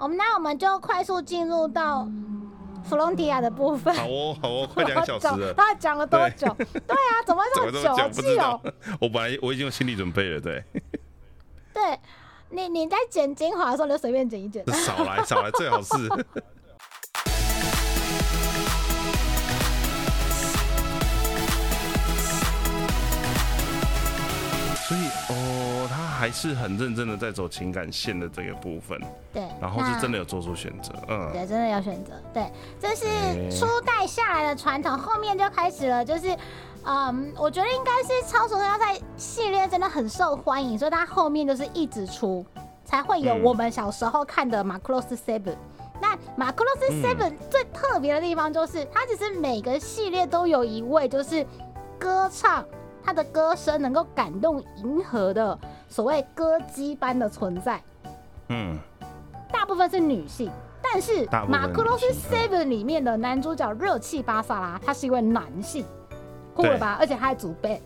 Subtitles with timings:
[0.00, 2.08] 我们那我们就快速进入到
[2.82, 3.94] 弗隆迪亚的部分。
[3.94, 5.52] 好哦，好哦， 快两小时了。
[5.52, 6.46] 他讲了多久？
[6.56, 8.08] 对啊，怎么这么 久？
[8.08, 8.60] 不知道。
[8.98, 10.64] 我本来我已经有心理准备了，对。
[11.72, 11.98] 对
[12.48, 14.64] 你你在剪精华的时候就随便剪一剪。
[14.72, 15.92] 少来少来，最好是。
[26.20, 29.00] 还是很认真的在走情感线的这个部分。
[29.32, 32.12] 对，然后是真的有做出选择，嗯，对，真的有选择。
[32.34, 32.44] 对，
[32.78, 33.06] 这是
[33.50, 36.36] 初代下来的传统，后面就开始了，就是，
[36.84, 42.44] 嗯，我觉得应该是超速要在系列真的很受欢迎，所以它后面就是一直出，
[42.84, 45.56] 才会有我们小时候看的马库罗斯 Seven。
[46.02, 51.46] 那马库罗斯 Seven 最特别的地方就是，它只是每个系列都有一位就是
[51.98, 52.62] 歌唱。
[53.04, 57.82] 他的歌声能够感动银河的所谓歌姬般的存在，
[58.48, 58.78] 嗯，
[59.50, 60.50] 大部分是女性，
[60.82, 65.84] 但是《马克罗斯 Seven》里面的男主角热气巴萨拉，他是一位男性，
[66.54, 66.96] 酷了吧？
[67.00, 67.80] 而且他还主 band，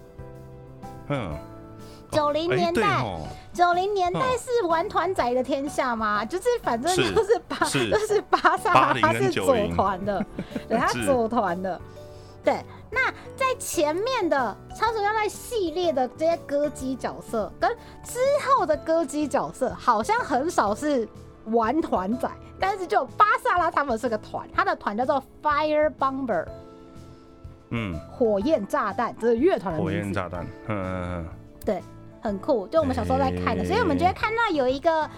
[1.09, 1.33] 嗯，
[2.11, 3.05] 九零年代，
[3.53, 10.25] 九零年代是玩团仔的天下嘛，就是反正就是巴，就是巴萨拉他是组团的，
[10.69, 11.81] 对他组团的，
[12.43, 12.57] 对。
[12.95, 17.69] 那在前面的超时代系列的这些歌姬角色，跟
[18.05, 21.07] 之后的歌姬角色，好像很少是
[21.47, 26.47] 玩团仔，但是就巴萨拉他们是个团，他的团叫做 Fire Bomber，
[27.71, 31.27] 嗯，火焰炸弹，这是乐团的火焰炸弹，嗯嗯嗯，
[31.65, 31.83] 对，
[32.23, 35.11] 很酷，就我们小时候在看的，所以我们觉得看到有一个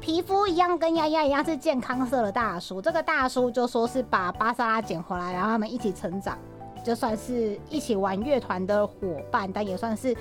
[0.00, 6.38] 皮肤一样跟丫丫一样是健康色的大叔，这个大叔就说是把巴萨拉捡回来，然后他们一起成长。
[6.86, 8.94] 就算是一起玩乐团的伙
[9.28, 10.16] 伴，但也算是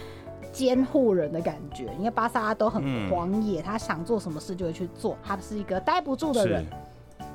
[0.52, 1.94] 监护人的感觉。
[2.00, 6.66] 因为巴萨拉都很狂野，他想做什么事就会去做，他是一个待不住的人。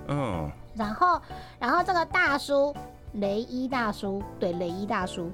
[0.09, 0.51] 嗯。
[0.75, 1.21] 然后，
[1.61, 2.75] 然后这个大叔
[3.13, 5.31] 雷伊大叔，对雷伊大叔，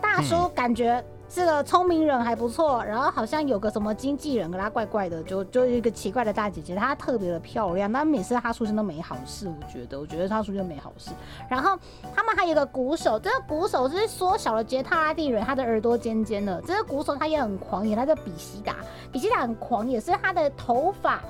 [0.00, 1.04] 大叔感觉。
[1.32, 11.12] 是个聪明人还不错，然后好像有个什么经纪人跟他怪怪的，就就一个奇怪的大姐姐，她特别的漂亮，但每次她出现都没好事，我觉得，我觉得她出现没好事。
[11.48, 11.78] 然后
[12.16, 16.60] 他们还有一个鼓手，这个鼓手是缩小了杰塔拉蒂人，他的耳朵尖尖的。
[16.62, 18.74] 这个鼓手他也很狂野，他叫比西达，
[19.12, 21.20] 比西达很狂野，是他的头发，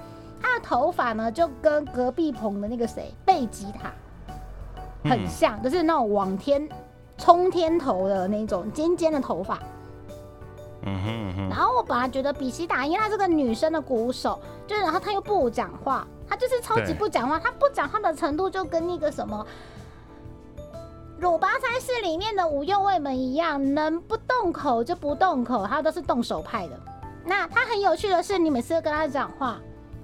[0.41, 3.93] 他的头发呢就跟隔壁棚的那个谁贝吉塔
[5.05, 6.67] 很像，就是那种往天
[7.19, 9.59] 冲天头的那种尖尖的头发。
[10.83, 19.47] 嗯哼，然后我本来觉得比奇达，因为她是个女生的鼓手，就是然后她又不讲话，她就是超级不讲话，她不讲话的程度就跟那个什么
[21.19, 26.79] 鲁巴三世里面的五右卫门一样，能不动口就不动口，她都是动手派的。
[27.23, 29.59] 那他很有趣的是，你每次跟他讲话。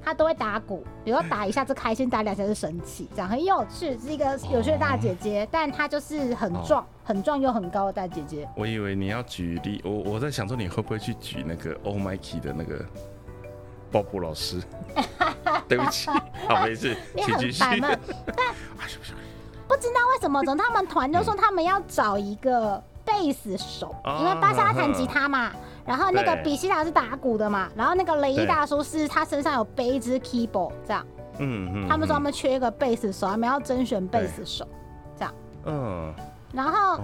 [0.06, 5.47] 她都会打鼓，比如说打一下子开心，打两下是生气，这样很有趣，是一个有趣的大姐姐。
[5.50, 8.49] 但她就是很壮、很壮又很高的大姐姐。
[8.55, 12.87] 我以为你要举例，我我在想说你会不会去举那个 Oh My Key 的那个
[13.91, 14.62] 鲍勃老师？
[15.67, 16.09] 对不起，
[16.49, 17.65] 好没事，请继续。
[17.81, 17.99] 但
[19.67, 25.50] 不知道为什么，总他们团就说他们要找一个贝斯手，因为巴萨弹吉他嘛。
[25.87, 31.07] 然后那个比西达是打鼓的嘛，然后那个雷伊大叔是他身上有背一支 keyboard 这样，
[31.39, 34.67] 嗯嗯，他们说他们缺一个贝斯手，他们要甄选贝斯手，
[35.17, 36.15] 这样，嗯。
[36.56, 36.99] 然后，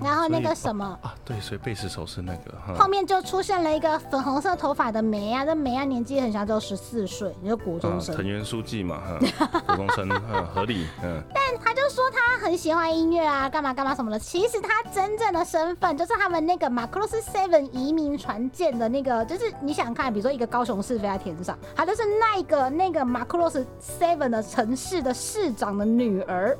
[0.00, 2.74] 然后那个什么啊，对，所以贝斯手是那个。
[2.78, 8.14] 后面就出现了一个粉红色头发的梅啊，这梅啊年纪很小，只有十四岁，你就国中生。
[8.14, 11.20] 藤原书记嘛，哈， 国中生，嗯，合理，嗯。
[11.34, 14.16] 但他就说他很喜欢音乐啊，干嘛干嘛什么的。
[14.16, 23.66] 其实他真正的身份就是他们那个马克罗斯 Seven 移民船舰的那个，就是你想看，比如说一个高雄市飞在天上，他就是那个那个马克罗斯
[23.98, 26.56] Seven 的城市的市长的女儿。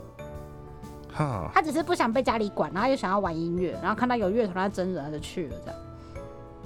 [1.52, 5.80] 他只是不想被家里管，然后又想要玩音乐，然后看到有乐团他真人，他就去了这样。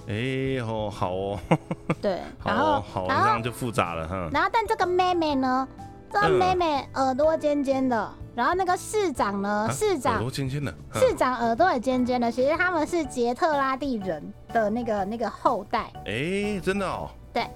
[0.09, 1.39] 哎哦，好哦。
[2.01, 4.29] 对， 然后好，这样就复杂了哈。
[4.33, 5.67] 然后，但这个妹妹呢？
[6.13, 9.67] 这个妹妹耳朵尖尖的，然后那个市长呢？
[9.73, 12.31] 市长耳朵尖尖的，市长耳朵也尖尖的。
[12.31, 14.23] 其实他们是杰特拉蒂人
[14.53, 15.91] 的那个那个后代。
[16.05, 17.09] 哎，真的哦。
[17.33, 17.47] 对。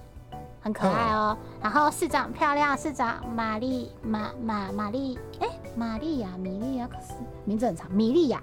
[0.67, 5.47] 很可爱哦，然后市长漂亮，市长玛丽玛玛玛丽，哎，
[5.77, 7.13] 玛丽亚米莉亚可是
[7.45, 8.43] 名字很长，米莉亚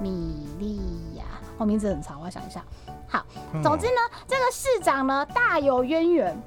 [0.00, 0.78] 米莉
[1.18, 1.24] 亚，
[1.58, 2.64] 哦，名字很长，我要想一下。
[3.06, 3.26] 好，
[3.62, 6.42] 总之呢，这个市长呢大有渊源，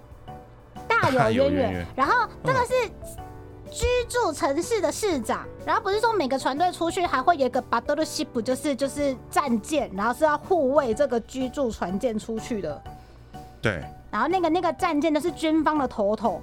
[0.88, 1.86] 大有渊源。
[1.96, 2.74] 然后这个是
[3.70, 12.84] 居住城市的市长，然后不是说每个船队出去还会有一个巴多的西普，就是就是战舰，然后是要护卫这个居住船舰出去的。
[13.62, 13.84] 对。
[14.14, 16.40] 然后那个那个战舰的是军方的头头，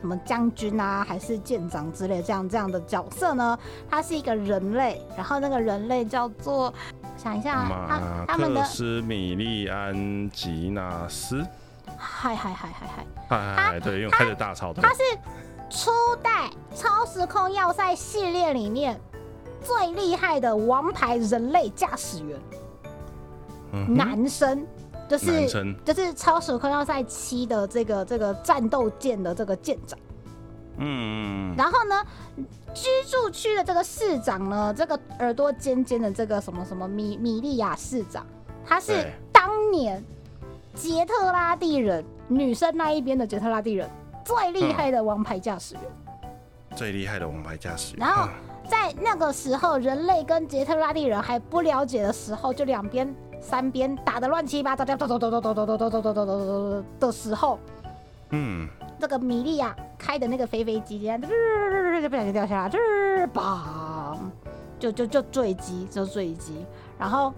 [0.00, 3.58] 什么将军啊，还是舰长之类这样这样的角色呢？
[3.90, 6.72] 他是一个人类，然后那个人类叫做，
[7.16, 11.44] 想一下，他马他们的克，思米利安吉纳斯，
[11.96, 15.02] 嗨嗨嗨嗨嗨，嗨，对，因为开着大草头他，是
[15.68, 15.90] 初
[16.22, 18.96] 代超时空要塞系列里面
[19.60, 22.40] 最厉害的王牌人类驾驶员，
[23.72, 24.64] 嗯男生，
[25.08, 25.48] 就是，
[25.84, 29.98] 就是超时空要塞七的这个这个战斗舰的这个舰长。
[30.76, 32.04] 嗯，然后呢，
[32.74, 38.24] 居住区的这个市长呢，这个耳朵尖尖的这个什么什么米米利亚市长，
[38.64, 40.04] 他是当年
[40.74, 43.88] 杰特拉蒂人女生那一边的杰特拉蒂人
[44.24, 45.82] 最厉害的王牌驾驶员。
[46.76, 48.30] 最厉害的王牌驾驶员，然后嗯。
[48.68, 53.08] 在那个时候，人类跟杰特拉蒂人还不了解的时候，就两边
[53.40, 57.58] 三边打得乱七八糟，咚咚咚咚咚咚咚咚咚咚咚咚咚的时候，
[58.30, 58.68] 嗯，
[58.98, 64.16] 这个米莉亚开的那个飞飞机，这样就不小心掉下来，就是砰，
[64.78, 66.64] 就就就坠机，就坠机。
[66.98, 67.32] 然后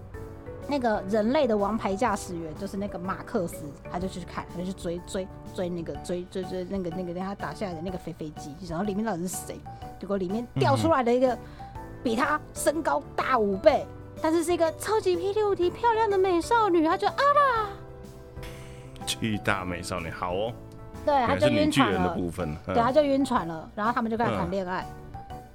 [0.69, 9.59] 那个人类的王牌驾驶员就是那个马克思，他就去看，他就去追追追那个追追追那个那个让他打下来的那个飞飞机，然后里面到底是谁？
[9.99, 11.37] 结果里面掉出来的一个
[12.03, 13.87] 比他身高大五倍，
[14.23, 17.69] 但是是一个超级霹雳无敌漂亮的美少女，她就啊啦，
[19.07, 20.53] 巨大美少女，好哦，
[21.05, 22.09] 对，她就晕船的。
[22.15, 24.87] 部分，嗯对，她就晕船了，然后他们就开始谈恋爱。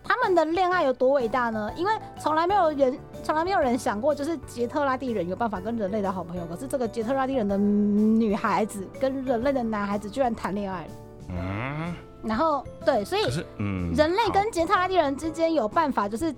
[0.07, 1.71] 他们的恋爱有多伟大呢？
[1.75, 10.89] 因为从来没有人，从来没有人想过，就是杰特拉蒂人有办法跟人类的好朋友，可是这个杰特拉蒂人的女孩子跟人类的男孩子居然谈恋爱了。
[11.29, 13.23] 嗯，然后对，所以，
[13.57, 16.31] 嗯，人类跟杰特拉蒂人之间有办法，就是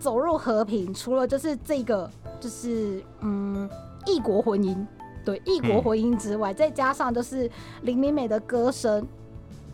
[0.00, 2.10] 走入和平，除了就是这个，
[2.40, 3.70] 就是嗯，
[4.06, 4.84] 异国婚姻，
[5.24, 7.48] 对，异国婚姻之外，再加上就是
[7.82, 9.06] 林美美的歌声。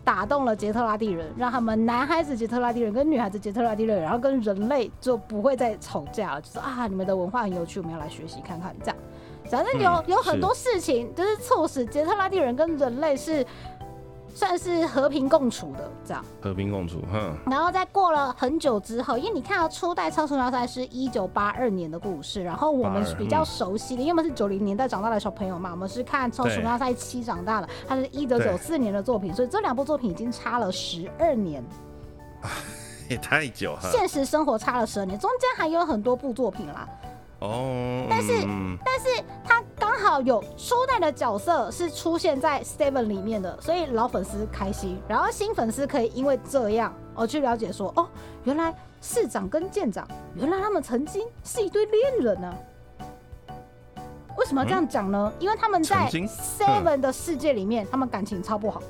[0.05, 8.97] 打动了杰特拉蒂人，让他们男孩子杰特拉蒂人跟女孩子杰特拉蒂人，然后跟人类就不会再吵架了，就是啊，你们的文化很有趣，我们要来学习看看，这样。
[9.51, 13.45] 反正有、有很多事情，就是促使杰特拉蒂人跟人类是
[14.37, 16.23] 算是和平共处的，这样。
[16.43, 31.65] 和平共处，哼，然后在过了很久之后，因为你看到初代超时空要塞是一九八二年的故事，然后我们是比较熟悉的，因为我们是九零年代长大的小朋友嘛，我们是看超时空要塞七长大的，它是一九九四年的作品，所以这两部作品已经差了十二年，
[33.09, 36.87] 也太久了，现实生活差了十二年，中间还有很多部作品啦，
[37.41, 48.09] 哦，但是嗯但是他刚好有初代的角色是出现在 Seven 里面的，所以老粉丝开心，然后新粉丝可以因为这样而去了解说，哦，
[48.45, 52.55] 原来市长跟舰长，原来他们曾经是一对恋人呢、
[54.39, 55.33] 为什么要这样讲呢？
[55.39, 58.83] 因为他们在 Seven 的世界里面，他们感情超不好，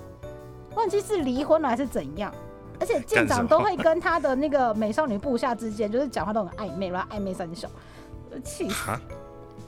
[0.76, 2.32] 忘记是离婚了还是怎样。
[2.78, 7.66] 而且舰长都会跟他的那个美少女部下之间，就是讲话都很暧昧，然后暧昧三小，
[8.42, 8.74] 气死。
[8.74, 9.00] 哈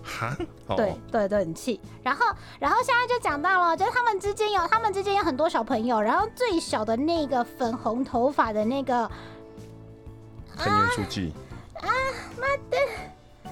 [0.02, 0.36] 哈，
[0.68, 1.78] 哦对对对，很气。
[2.02, 2.24] 然后，
[2.58, 9.10] 然后现在就讲到了，就是他们之间有他们之间有很多小朋友，然后最小的那个粉红头发的那个，
[10.56, 11.32] 藤原书记
[11.82, 11.88] 啊，
[12.40, 13.50] 妈的，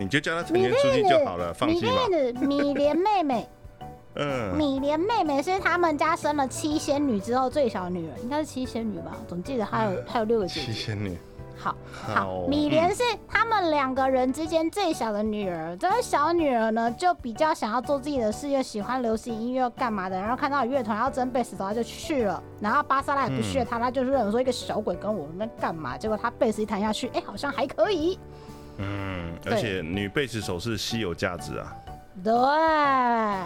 [0.00, 3.48] 你就叫他藤米原书记就好了，，放米心吧，莉子，米莲妹妹，
[4.16, 9.14] 嗯，米莲妹妹是他们家生了七仙女之后最小的女儿，应该是七仙女吧？
[9.28, 10.66] 总记得还有还有六个姐姐。
[10.66, 11.18] 七仙女，
[11.58, 11.74] 好
[12.06, 15.76] 好好，米莲是他们两个人之间最小的女儿。
[15.76, 20.18] 这个小女儿呢，就比较想要做自己的事业，喜欢流行音乐干嘛的。
[20.18, 22.40] 然后看到有乐团要争贝斯手，她就去了。
[22.60, 25.98] 然后巴萨拉也不屑她，她就是认为说一个小鬼跟我们那干嘛？
[25.98, 28.18] 结果她贝斯一弹下去，哎，好像还可以。
[28.76, 31.74] 嗯，而且女贝斯手是稀有价值啊，
[32.22, 32.32] 对，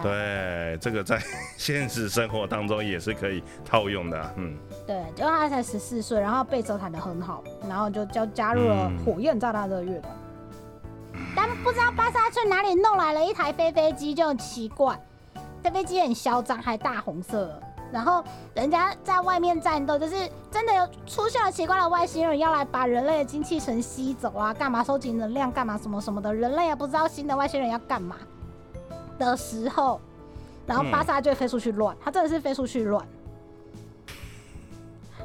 [0.01, 1.21] 对，这个在
[1.57, 10.13] 现实生活当中也是可以套用的啊，嗯，对，因为他才十四岁，然后贝斯手弹得很好，然后就就加入了嗯火焰炸弹这个乐团。
[11.35, 14.99] 但不知道巴萨去哪里弄来了一台飞飞机，就很奇怪。
[15.61, 17.59] 飞飞机很嚣张，还大红色。
[17.91, 18.23] 然后
[18.55, 20.15] 人家在外面战斗，就是
[20.49, 28.15] 真的有出现了奇怪的外星人要来把人类的精气神吸走啊，干嘛收集能量，干嘛什么什么的，人类也不知道新的外星人要干嘛
[29.17, 29.99] 的时候，
[30.65, 33.05] 然后嗯巴萨就会飞出去乱，他真的是飞出去乱。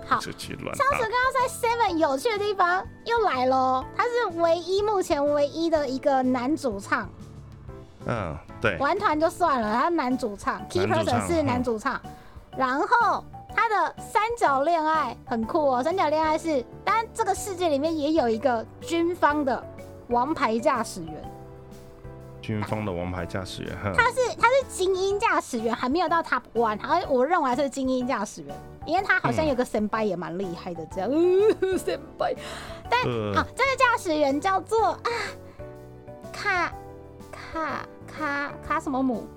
[0.07, 7.07] 好，超时刚刚在 Seven 有趣的地方又来喽，他是唯一目前唯一的一个男主唱，
[8.07, 12.01] 嗯，对，玩团就算了，他男主唱，Key Person 是男主唱，
[12.57, 13.23] 然后
[13.55, 19.63] 他的三角恋爱很酷哦，三角恋爱是，当然这个世界里面也有一个军方的
[20.09, 21.33] 王牌驾驶员，
[22.49, 31.11] 军方的王牌驾驶员，他是他是精英驾驶员，还没有到 Top One，而我认为他是精英驾驶员，因为他好像有个神拜也蛮厉害的，这样
[31.79, 32.35] 神拜。
[32.89, 35.11] 但呃好，这个驾驶员叫做啊
[36.33, 36.73] 卡
[37.31, 39.29] 卡卡卡什么姆。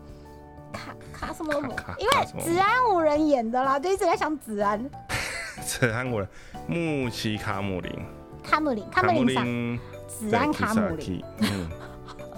[0.72, 1.76] 卡卡什么姆？
[1.98, 4.90] 因为子安五人演的啦，就一直在想子安
[5.68, 6.30] 子安五人
[6.66, 7.92] 穆奇卡姆林，
[8.42, 11.08] 卡姆林卡卡姆姆林上林，子安卡姆林。
[11.10, 11.70] 林，嗯，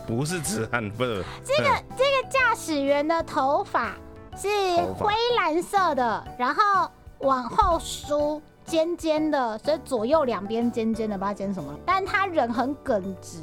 [0.05, 3.95] 不是子安，不是这个这个驾驶员的头发
[4.35, 4.47] 是
[4.97, 11.73] 灰蓝色的，然后往后梳，尖尖的，所以左右两边尖尖的，不知道尖什么。
[11.85, 13.39] 但他人很耿直，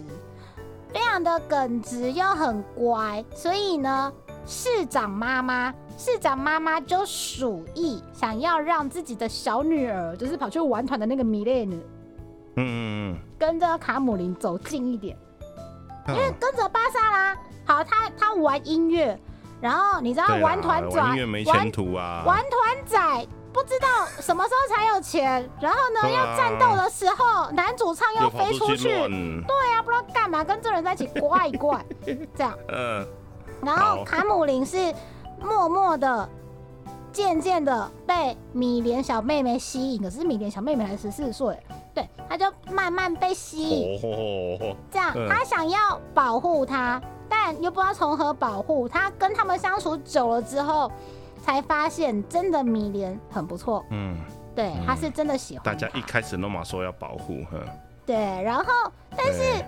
[0.92, 4.12] 非常的耿直又很乖，所以呢，
[4.46, 5.74] 市长妈妈。
[5.98, 11.76] 市长妈妈就鼠意想要让自己的小女儿，就是跑去玩团的那个米列女，
[12.56, 15.14] 嗯嗯跟着卡姆林走近一点。
[16.06, 19.18] 嗯，因为跟着巴萨拉，好，他他玩音乐，
[19.60, 26.08] 然后你知道玩团仔，玩音乐没玩前途啊，玩团仔不知道什么时候才有钱，然后呢、啊。
[26.08, 31.84] 要战斗的时候，男主唱又飞出去，对啊，不知道干嘛，跟这人在一起怪怪，
[32.36, 33.06] 这样， 嗯，
[33.62, 34.94] 然后卡姆林是
[35.40, 36.28] 默默的。
[37.12, 41.58] 渐渐的被米莲小妹妹吸引，可是米莲小妹妹才十四岁，
[42.00, 48.88] 对，她就慢慢被吸引，哦，这样，嗯他想要保护他，但又不知道从何保护。
[48.88, 50.90] 他跟他们相处久了之后，
[51.42, 53.84] 才发现真的米莲很不错。
[53.90, 54.16] 嗯，
[54.54, 55.72] 对，嗯他是真的喜欢他。
[55.72, 57.58] 大家一开始都嘛说要保护，哼，
[58.06, 58.64] 对，然后
[59.16, 59.64] 但是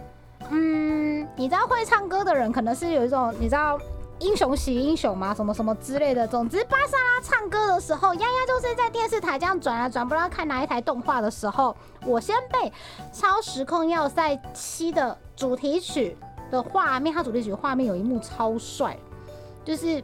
[0.51, 3.79] 嗯，你知道会唱歌的人可能是有一种你知道。
[4.23, 6.27] 英雄惜英雄嘛，什么什么之类的。
[6.27, 11.77] 总之，巴萨拉唱歌的时候，丫丫就是在电视台这样转啊转，不知道看哪一台动画的时候，
[12.07, 12.71] 我先被
[13.13, 16.17] 《超时空要塞七》的主题曲
[16.53, 18.97] 的画面，它主题曲画面有一幕超帅，
[19.65, 20.03] 就是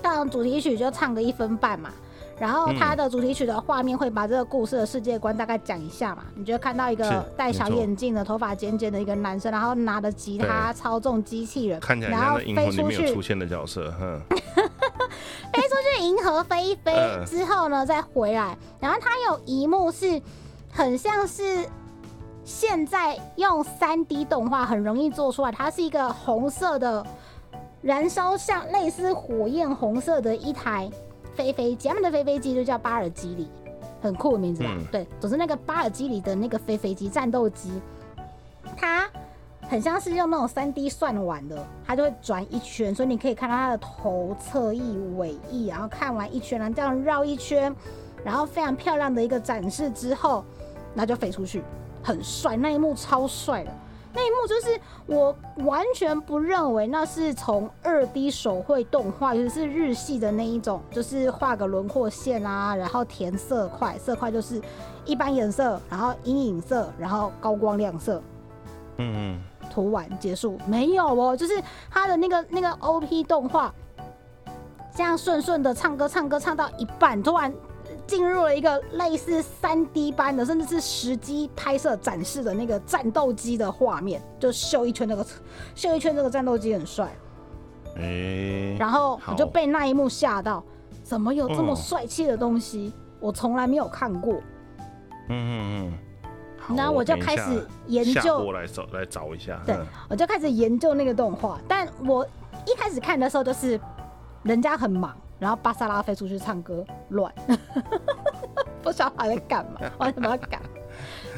[0.00, 1.90] 当主题曲就唱个一分半嘛，
[2.44, 13.14] 然后它的主题曲的画面会把这个故事的世界观大概讲一下嘛，你就会看到一个戴小眼镜的、头发尖尖的一个男生，然后拿着吉他操纵机器人，看起来然后飞出去。
[13.14, 14.20] 出现的角色，哼，
[15.54, 17.24] 飞出去银河飞一飞嗯。
[17.24, 18.54] 之后呢，再回来。
[18.78, 20.20] 然后它有一幕是
[20.70, 21.66] 很像是
[22.44, 27.06] 现在用三 D 动画很容易做出来，它是一个红色的
[27.80, 30.90] 燃烧像类似火焰红色的一台
[31.34, 33.48] 飞飞机，他们的飞飞机就叫巴尔基里，
[34.00, 34.70] 很酷的名字吧？
[34.78, 37.70] 嗯对，总之那个巴尔基里的那个飞飞机战斗机，
[38.76, 39.08] 它。
[39.66, 47.74] 很像是用那种三 D 算完的，它就会转一圈，所以你可以看到它的头、侧翼、尾翼，然后看完一圈，然后这样绕一圈，
[48.22, 50.44] 然后非常漂亮的一个展示之后，
[50.94, 51.64] 然后就飞出去，
[52.02, 53.70] 很帅，那一幕超帅的。
[54.14, 64.62] 那一幕就是我完全不认为那是从二 D 手绘动画，尤其是日系的那一种，就是画个轮廓线啊，然后填色块，色块就是
[65.04, 68.22] 一般颜色，然后阴影色，然后高光亮色，
[68.98, 69.40] 嗯嗯。
[69.70, 70.56] 涂完结束。
[70.68, 73.74] 没有哦，就是他的那个那个 OP 动画，
[74.94, 77.52] 这样顺顺的唱歌唱歌唱到一半，突然
[78.06, 85.26] 进入了一个类似三 D 般的，甚至是实机拍摄展示的那个战斗机的画面，就秀一圈那个
[85.74, 87.16] 秀一圈这个战斗机很帅，
[87.96, 90.62] 嗯，哎，然后我就被那一幕吓到，
[91.02, 92.92] 怎么有这么哦帅气的东西？
[93.20, 94.34] 我从来没有看过，
[95.30, 95.92] 嗯嗯
[96.68, 101.58] 嗯，然后我就开始研究来找来找一下，对嗯，我就开始研究那个动画。
[101.66, 102.22] 但我
[102.66, 103.80] 一开始看的时候，就是
[104.42, 107.30] 人家很忙，然后巴萨拉飞出去唱歌，乱，
[108.82, 110.58] 不知道他在干嘛，完全不知道干。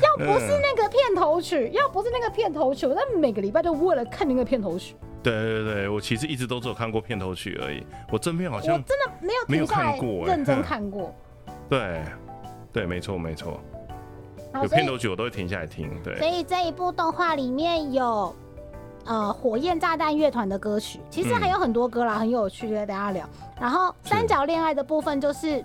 [0.01, 4.95] 要不是那个片头曲， 要不是那个片头曲，我在每个礼拜就为了看那个片头曲，
[5.25, 10.27] 对对对，我其实一直都只有看过片头曲而已，我正片好我像真的没有没有看过欸。
[10.27, 11.13] 认真嗯看过。
[11.69, 12.01] 对
[12.73, 13.59] 对，没错没错，
[14.55, 16.17] 有片头曲我都会停下来听，对。
[16.17, 18.33] 所，以这一部动画里面有
[19.05, 21.41] 呃火焰炸弹乐团的歌曲，其实嗯。
[21.41, 23.29] 还有很多歌啦，很有趣，跟大家聊。
[23.61, 25.65] 然后三角恋爱的部分就是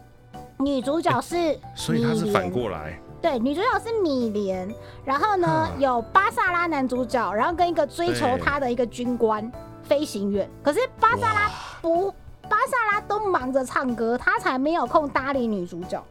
[0.57, 9.51] 女主角是所以她是反过来，对，女主角是米莲，然后呢嗯有巴萨拉男主角，然后跟一个追求对他的一个军官
[9.83, 10.49] 飞行员。
[10.63, 12.11] 可是巴萨拉不，
[12.43, 16.03] 巴萨拉都忙着唱歌，他才没有空搭理女主角。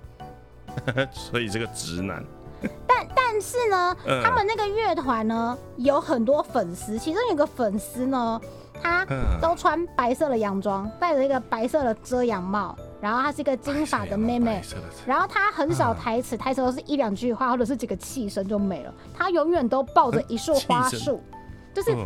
[1.10, 2.24] 所以这个直男，
[2.86, 4.22] 但但是呢，嗯。
[4.22, 8.40] 他们那个乐团呢有很多粉丝，其中有个粉丝呢，
[8.82, 14.62] 他嗯，都穿白色的洋装，戴着一个白色的遮阳帽，然后她是一个金发的妹妹
[15.06, 21.22] 然后她很少嗯台词，台词都是一两句话或者是几个气声就没了，她永远都抱着一束花束，
[21.74, 21.96] 就是啊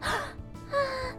[0.00, 0.06] 啊啊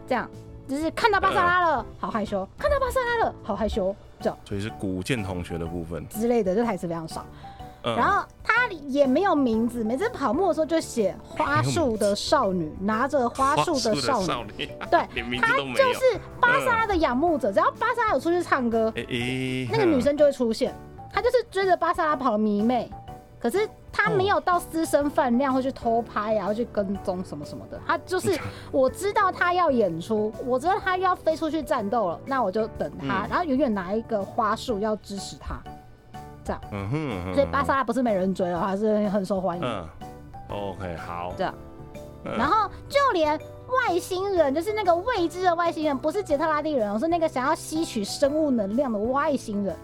[0.06, 0.28] 这样
[0.68, 4.38] 就是看到巴萨拉了，好害羞；看到巴萨拉了，好害羞，这样。
[4.44, 6.06] 所以是古剑同学的部分。
[6.08, 7.24] 之类的，这台词非常少。
[7.86, 7.96] 嗯。
[7.96, 15.00] 然后他也没有名字，每次跑步的时候就写花束的少女，拿着花束的少女，少女，对，
[15.40, 15.56] 他。
[15.56, 18.92] 就是巴莎拉的仰慕者，只要巴莎拉有出去唱歌，
[19.70, 20.74] 那个女生就会出现，
[21.12, 22.90] 她就是追着巴莎拉跑的迷妹，
[23.38, 27.78] 可是她没有到私生饭量，会去偷拍啊，后去跟踪什么什么的。
[27.86, 28.38] 她就是
[28.72, 33.28] 我知道她要演出，我知道她要飞出去战斗了，那我就等她，嗯。
[33.28, 35.36] 然后永远拿一个花束要支持
[36.46, 36.60] 她。
[36.72, 39.64] 嗯哼，嗯哼所以巴萨拉不是没人追了，还是很受欢迎。
[39.64, 39.88] 嗯
[40.50, 41.54] ，OK，好，这样，
[42.24, 43.38] 嗯然后就连
[43.88, 49.76] 外星人，就是那个未知的外星人，不是杰特拉蒂人哦，是那个想要吸取生物能量的外星人。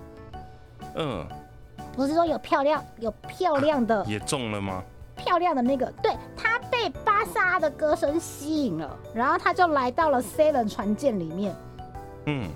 [0.95, 1.27] 嗯，
[1.97, 4.83] 不是说有漂亮有漂亮的、也中了吗？
[5.17, 11.55] 漂亮的那个，对他被巴萨的歌声吸引了，然后他就来到了 Seven 船舰里面，
[12.27, 12.49] 嗯，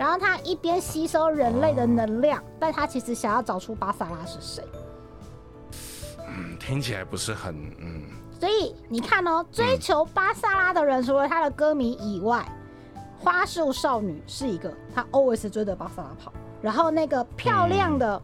[0.00, 4.64] 然后他一边吸收人类的能量，但他其实想要找出巴萨拉是谁。
[6.26, 8.04] 嗯听起来不是很，嗯，
[8.40, 12.50] 所以你看哦，追求巴萨拉的人，除了他的歌迷以外，
[13.18, 16.32] 花束少女是一个，他 always 追着巴萨拉跑。
[16.62, 18.22] 然后那个漂亮的、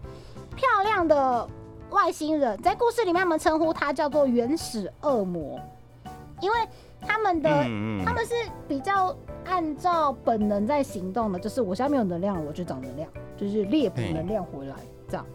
[0.55, 1.47] 漂亮的
[1.91, 5.61] 外星人，在故事里面他们称呼他叫做原始恶魔，
[6.41, 6.57] 因为
[7.01, 8.35] 他们的、嗯他们是
[8.69, 14.77] 比较按照本能在行动的，就是我现在没有能量了，我就找能量，就是猎捕能量回来
[15.09, 15.27] 这样。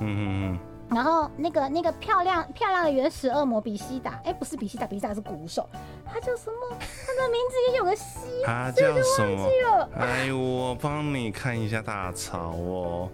[0.00, 0.58] 嗯嗯
[0.88, 5.68] 然后那个那个漂亮漂亮的原始恶魔比西达，哎，不是比西达，比西达是鼓手，
[6.04, 6.76] 他叫什么？
[6.78, 9.48] 他的名字也有个西嗯，他叫什么？
[9.48, 9.90] 了。
[9.98, 13.08] 哎，我帮你看一下大潮哦，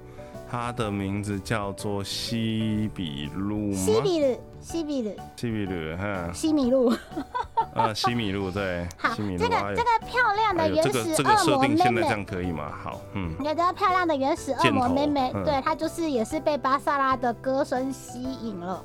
[0.53, 3.75] 他的名字叫做西比路吗？
[3.75, 6.93] 西比鲁，西比鲁，西比鲁，哈，西米露。
[7.73, 12.71] 啊，西米露，对，好，西米露，这个哎这个漂亮的原这个这个始恶魔妹设定现在这，样可以吗？
[12.85, 18.85] 好，嗯，你觉得漂亮的原始恶魔妹妹，嗯对她就是也是被巴萨拉的歌声吸引了，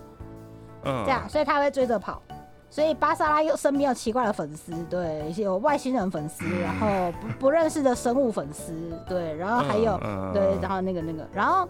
[0.85, 2.21] 嗯，这样，所以她会追着跑。
[2.69, 8.73] 所以巴萨拉又身边有奇怪的粉丝，对，有外星人粉丝，然后不不认识的生物粉丝，
[9.07, 11.67] 对，然后还有嗯嗯对，嗯然后那个那个，然后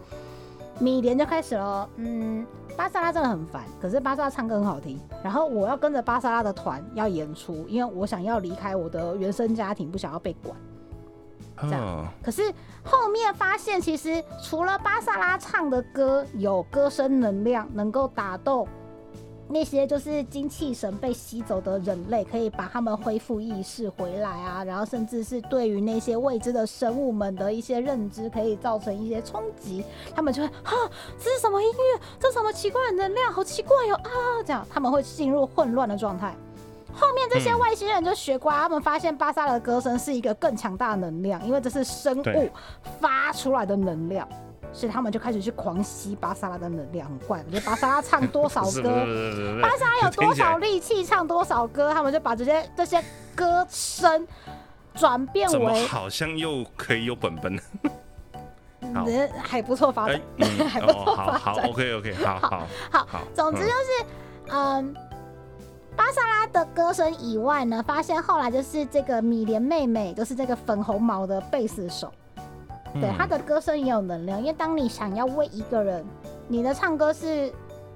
[0.80, 10.56] 米莲就开始了，嗯，巴萨拉真的很烦，可是巴萨拉唱歌很好听，然后我要跟着巴萨拉的团要演出，因为我想要离开我的原生家庭，不想要被管。
[11.60, 18.68] 这样嗯可是后面发现，其实除了巴萨拉唱的歌有歌声能量，能够打动
[19.50, 29.84] 那些就是精气神被吸走的人类，可以把他们恢复意识回来啊，然后甚至是对于那些未知的生物们的一些认知，可以造成一些冲击，
[30.14, 30.76] 他们就会哈，
[31.18, 32.02] 这是什么音乐？
[32.20, 33.32] 这什么奇怪的能量？
[33.32, 34.10] 好奇怪哦啊！
[34.46, 36.36] 这样他们会进入混乱的状态。
[36.94, 42.50] 后面这些嗯外星人就学乖，他们发现巴萨的歌声是一个更强大的能量，因为这是生物
[43.00, 44.28] 发出来的能量，
[44.78, 47.44] 所以他们就开始去狂吸巴萨拉的能量，很怪。
[47.44, 48.84] 我觉得巴萨拉唱多少 歌，
[49.60, 53.04] 巴萨拉有多少力气唱多少歌，他们就把这些这些
[53.36, 54.28] 歌声
[54.94, 57.58] 转变怎么为好像又可以有本本？
[58.94, 60.22] 好嗯还不错发展
[60.70, 62.50] 还不错哦，好好，OK OK，好好
[62.92, 64.06] 好好，总之就是，
[64.50, 64.96] 嗯，
[65.96, 72.14] 巴萨拉的歌声以外呢，发现后来就是这个米莲妹妹，就是这个粉红毛的贝斯手，
[73.00, 74.40] 对他的歌声也有能量。
[74.40, 76.06] 因为当你想要为一个人，
[76.48, 77.52] 你的唱歌是，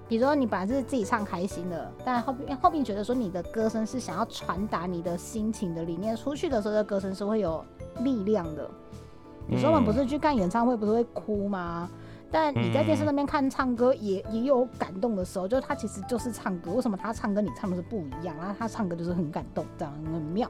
[0.07, 7.63] 比如说你本来是自己唱开心的，但后面后面觉得说你的歌声是想要传达你的心情的理念出去的时候，这歌声是会有
[7.99, 8.69] 力量的。
[9.47, 11.89] 有时候我们不是去看演唱会，不是会哭吗？
[12.33, 18.33] 但你在电视那边看唱歌也也有感动的时候，就是他其实就是唱歌，为什么他唱歌你唱的是不一样？
[18.37, 20.49] 然后他唱歌就是很感动，这样很妙。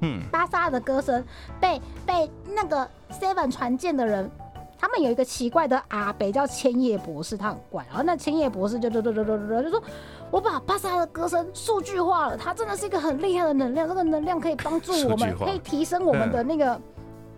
[0.00, 1.24] 嗯巴萨的歌声
[1.60, 4.30] 被被那个 Seven 传见的人，
[4.78, 7.84] 他们有一个奇怪的阿北叫千叶博士，他很怪。
[7.88, 9.82] 然后那千叶博士就就就就就就就说，
[10.30, 16.80] 我把巴萨的歌声数据化了，它真的是一个很厉害的能量，这个能量可以帮助我们可以提升我们的那个。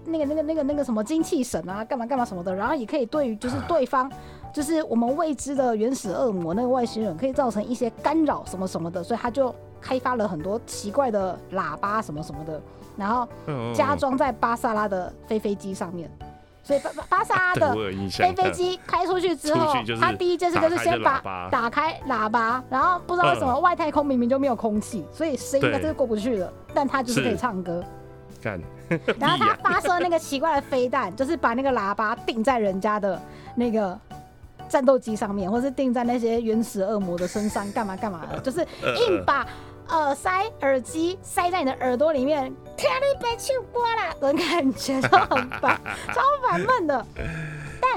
[0.05, 4.11] 那个、那个、那个、那个什么精气神啊，干嘛干嘛什么的，然后也可以对于就是对方，
[4.53, 12.63] 就是我们未知的原始恶魔那个外星人，可以造成一些干扰什么什么的，所以他就开发了很多奇怪的喇叭什么什么的，
[12.97, 16.11] 然后嗯，加装在巴萨拉的飞飞机上面。
[16.65, 17.75] 所以巴巴巴萨拉的
[18.09, 25.89] 飞，飞机开出去之后他第一件事就是先把打开喇叭然后不知道为什么外太空明明就没有空气，所以声音应该对。
[25.89, 27.83] 是过不去了，但他就是可以唱歌。
[28.41, 28.61] 干，
[29.19, 33.21] 然后 他发射那个奇怪的飞弹，就是把那个喇叭定在人家的
[33.57, 33.99] 那个
[34.69, 38.61] 战斗机上面，或是定在那些原始恶魔的身上，干嘛干嘛的，就是
[39.09, 39.45] 硬把
[39.93, 42.45] 耳塞、耳机塞在你的耳朵里面，
[42.77, 45.81] 天你被去过啦，的感觉就很烦，
[46.15, 47.07] 超烦闷的。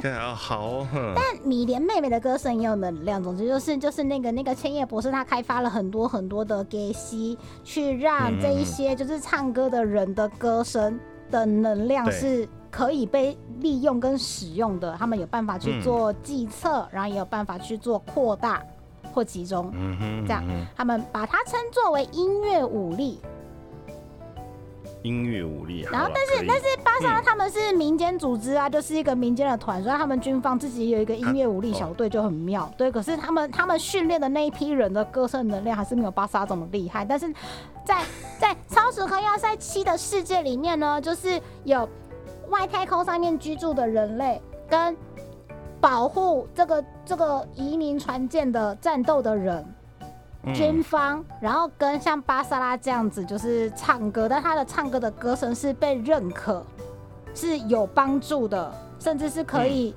[0.03, 3.23] 但好，但米莲妹妹的歌声也有能量。
[3.23, 10.99] 总之就是就是那个那个千叶博士，他开发了很多很多的给息，去让这一些就是唱歌的人的歌声
[11.31, 14.95] 的能量是可以被利用跟使用的。
[14.99, 18.61] 他们有办法去做计策，然后也有办法去做扩大
[19.15, 19.71] 或集中。
[19.73, 20.43] 嗯哼，这样
[20.75, 23.19] 他们把它称作为音乐武力。
[25.03, 32.67] 音乐武力，然后但是但是巴萨他们是民间组织啊，就是一个民间的团，所以他们军方自己有一个音乐武力小队就很妙。
[32.75, 37.05] 对，可是他们他们训练的那一批人的歌声能量还是没有巴萨这么厉害。
[37.05, 37.31] 但是
[37.85, 38.01] 在
[38.39, 41.87] 在超时空要塞七的世界里面呢，就是有
[42.49, 44.97] 外太空上面居住的人类跟
[45.85, 49.63] 保护这个这个移民船舰的战斗的人。
[50.53, 56.63] 军方，然后跟像巴萨拉这样子，就是唱歌，但他的唱歌的歌声是被认可，
[57.33, 59.93] 是有帮助的，甚至是可以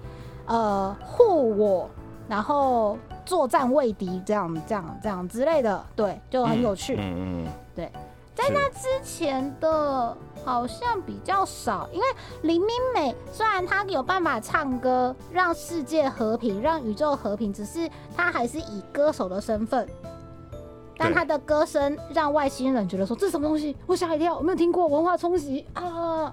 [0.47, 1.91] 呃护我，
[2.29, 2.97] 然后
[3.27, 6.97] 作战未敌，这样这样这样之类的，对，就很有趣。
[6.99, 7.93] 嗯嗯，对，
[8.39, 12.07] 在那之前的好像比较少，因为
[12.43, 19.89] 林明美虽然她有办法唱歌，让世界和平，让宇宙和平，只是她还是以歌手的身份。
[20.97, 23.77] 但她的歌声让外星人觉得说这是什么东西？
[23.87, 26.33] 我吓一跳，我没有听过文化冲击啊！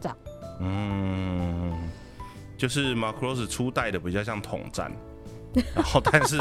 [0.00, 0.16] 这样，
[0.60, 1.90] 嗯，
[2.56, 4.92] 就是马克罗斯初代的比较像统战，
[5.74, 6.38] 然后但是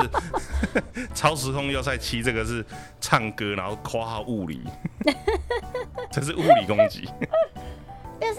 [1.14, 2.66] 超时空要塞七这个是
[3.00, 4.62] 唱歌，然后夸号物理，
[6.12, 7.10] 这是物理攻击。
[8.20, 8.36] 可是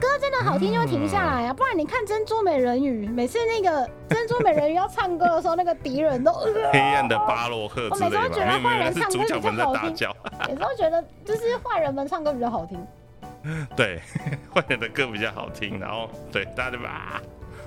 [0.00, 6.32] 歌真的好听就会停下来啊，不然你看《珍珠美人鱼》，每次那个珍珠美人鱼要唱歌的时候，那个敌人都
[6.72, 10.08] 黑暗的巴洛克之类的，我每次都觉得坏人唱歌比较好听，
[10.48, 12.84] 有时候觉得就是坏人们唱歌比较好听。
[13.76, 14.00] 对，
[14.52, 17.20] 坏人的歌比较好听，然后对大家就吧，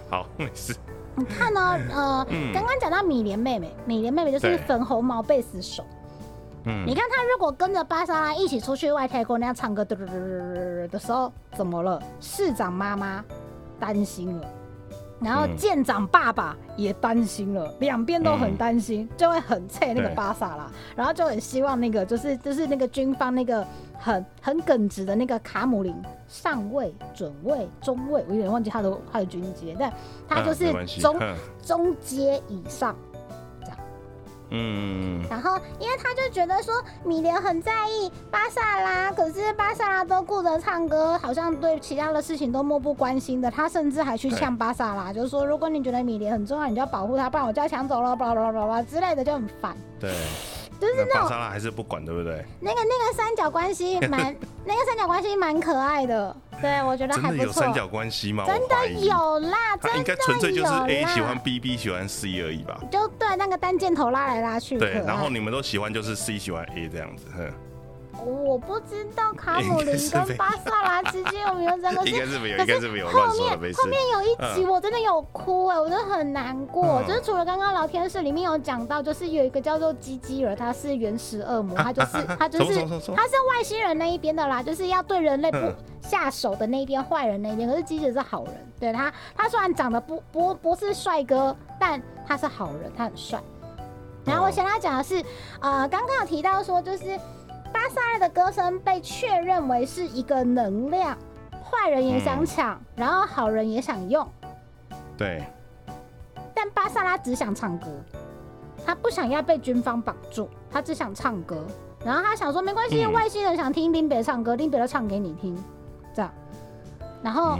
[0.10, 0.76] 好没事。
[1.16, 1.80] 你看呢？
[1.92, 5.84] 呃，刚刚讲到米莲妹妹，米莲妹妹就是粉红毛贝斯手。
[6.64, 12.02] 你看她如果跟着巴莎拉一起出去外太空那样唱歌，的时候怎么了？
[12.20, 13.24] 市长妈妈
[13.80, 14.48] 担心了，
[15.22, 23.66] 然后舰长爸爸也担心了，两边都很担心，就会很菜那个巴萨啦，然后就很希望那个就是就是那个军方那个
[23.98, 25.94] 很很耿直的那个卡姆林
[26.28, 29.92] 上尉、准尉、中尉，我有点忘记他的他的军阶，但
[30.28, 31.20] 他就是中
[31.62, 32.96] 中阶以上。
[34.52, 43.52] 嗯，然后因为他就觉得说米莲很在意巴萨拉，可是巴萨拉都顾着唱歌，好像对其他的事情都漠不关心的。
[43.52, 49.78] 他甚至还去呛巴萨拉，就是说如果你觉得米莲很重要，你就要保护他，不然我就要抢走了，巴拉巴拉巴拉之类的，就很烦。
[50.00, 50.10] 对。
[50.80, 52.46] 就是那种，还是不管，对不对？
[52.60, 57.44] 那个那个三角关系蛮， 那个三角关系蛮可爱的，对我觉得还不错。
[57.46, 58.46] 有三角关系吗？
[58.46, 62.80] 真的有啦，真的应该纯粹就是 A 喜欢 B，B 喜欢 C 而已吧？
[62.92, 64.78] 就对，那个单箭头拉来拉去。
[64.78, 67.52] 对，然后你们都喜欢就是 C 喜欢 A 这样子，哼。
[68.26, 73.08] 我不知道卡姆林跟巴萨拉之间有没有这个， 应该是没有，应该是没有。
[73.08, 77.02] 后面后面有一集我真的有哭哎，我真的很难过。
[77.08, 82.74] 就是除了刚刚聊天室里面有讲到，就是有一个叫做基基尔，他是原始恶魔，他就是他就是
[83.16, 85.58] 他是外星人那一边的啦，就是要对人类不
[86.02, 87.70] 下手的那一边坏人那一边。
[87.70, 93.40] 可是基基尔是好人，对他他虽然长得不不不是帅哥，但他是好人，他很帅。
[94.26, 95.24] 然后我想要讲的是，
[95.62, 97.18] 呃，刚刚有提到说就是。
[97.72, 101.18] 巴萨尔的歌声被确认为是一个能量，
[101.64, 104.28] 坏人也想抢，然后好人也想用。
[105.18, 105.44] 对。
[106.54, 107.88] 但巴萨拉只想唱歌，
[108.86, 111.66] 他不想要被军方绑住，他只想唱歌。
[112.04, 115.58] 然后他想说，没关系，外星人想听林北唱歌，林北就唱给你听，
[116.14, 116.32] 这样。
[117.22, 117.58] 然后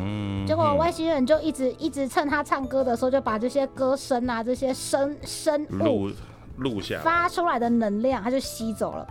[0.48, 6.10] 结果外星人就一直一直趁他唱歌的时候，就把这些歌声啊，这些声声录
[6.58, 9.08] 录下发出来的能量，他就吸走了。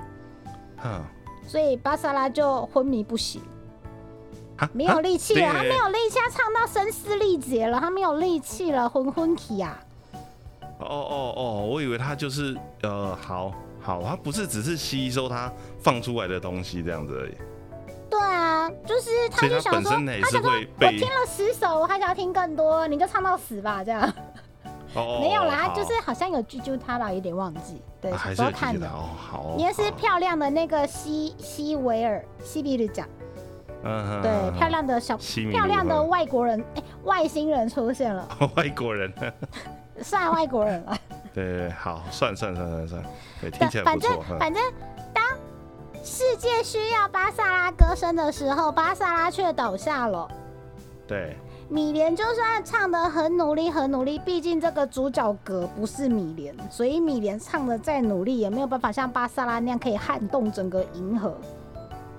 [1.46, 3.40] 所以巴萨拉就昏迷不醒，
[4.72, 9.78] 没有力气了，他没有力气，他唱到声嘶力竭了，他没有力气了，昏昏体啊！
[10.80, 17.34] 哦哦哦，我以为他就是呃，好好，他不是只是吸收他放出来的东西这样子而已。
[18.10, 24.12] 对啊，就是他就想说，他想说，我听了十首，我还想要听更多，你就唱到死吧，这样。
[24.94, 27.82] 没有啦，就是好像有剧救他吧，有点忘记。
[28.00, 28.86] 对，小时候看的。
[28.88, 29.54] 哦，好。
[29.58, 33.06] 也是漂亮的那个西西维尔西比里奖。
[33.84, 38.28] 嗯对，漂亮的小漂亮的外国人，哎，外星人出现了。
[38.56, 39.12] 外国人。
[40.02, 40.96] 算外国人了。
[41.34, 43.02] 对对，好，算算算算算。
[43.40, 44.10] 对，听起来不错。
[44.22, 44.62] 反正反正
[45.12, 45.24] 当
[46.02, 50.28] 世界需要巴萨拉歌声的时候，巴萨拉却倒下了。
[51.06, 51.36] 对，
[51.70, 61.36] 米莲就算唱的很努力，很努力，毕竟这个主角格不是米莲，所以米莲唱的再努力，也没有办法像巴萨拉那样可以撼动整个银河。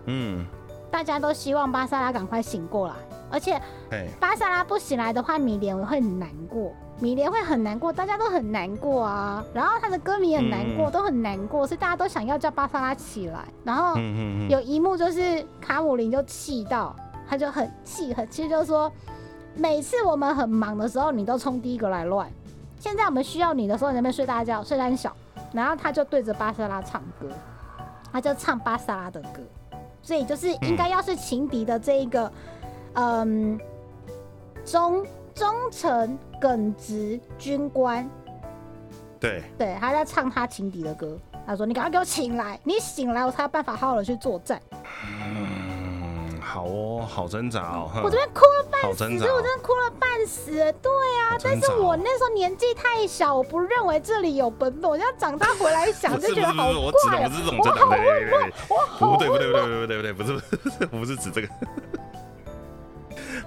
[0.06, 0.46] 嗯，
[0.92, 2.94] 大家都希望巴萨拉赶快醒过来，
[3.32, 3.60] 而且
[3.90, 9.44] 哎，巴萨拉不醒来的话，米莲会很难过，米莲会很难过，大家都很难过啊。
[9.52, 13.46] 然后他的歌迷也很难过，嗯都很难过，所以大家都想要叫巴萨拉起来。
[13.64, 14.00] 然后
[14.48, 16.96] 有一幕就是卡姆林就气到，
[17.28, 18.92] 他就很气很气，就说
[19.56, 22.30] 每次我们很忙的时候，你都冲第一个来乱，
[22.80, 25.16] 现在我们需要你的时候，你在那边睡大觉，睡胆小。
[25.52, 27.28] 然后他就对着巴萨拉唱歌，
[28.12, 29.42] 他就唱巴萨拉的歌，
[30.04, 32.32] 所以就是应该要是情敌的这一个，
[32.94, 33.60] 嗯，
[34.64, 38.08] 忠忠诚耿直军官，
[39.20, 41.18] 对，对，他在唱他情敌的歌。
[41.48, 44.62] 他说：“你赶快给我醒来，你醒来，我才有办法好好的去作战。
[44.72, 45.69] 嗯，
[46.40, 50.52] 好哦，好挣扎哦，我这边哭了半死，我真的哭了半死。
[50.52, 54.90] 对啊，好但是我那时候年纪太小，我不认为这里有本本。
[54.90, 61.48] 我现在长大回来想，就觉得好怪哦的不是这种挣扎，我好对对对对，我好不对不对不对不对不对不对，不是不是不是指这个。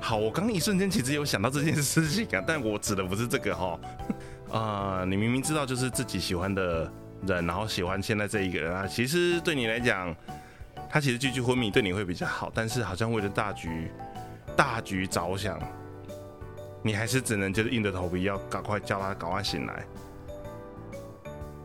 [0.00, 3.78] 好，我刚一瞬间其实有想到这件事情啊，但我指的不是这个哈。
[4.50, 6.90] 啊，你明明知道就是自己喜欢的
[7.26, 10.14] 人，然后喜欢现在这一个人啊，其实对你来讲，
[10.92, 13.90] 他其实继续昏迷对你会比较好，但是好像为了大局
[14.54, 15.58] 大局着想，
[16.82, 19.86] 你还是只能就是硬着头皮要赶快叫他赶快醒来。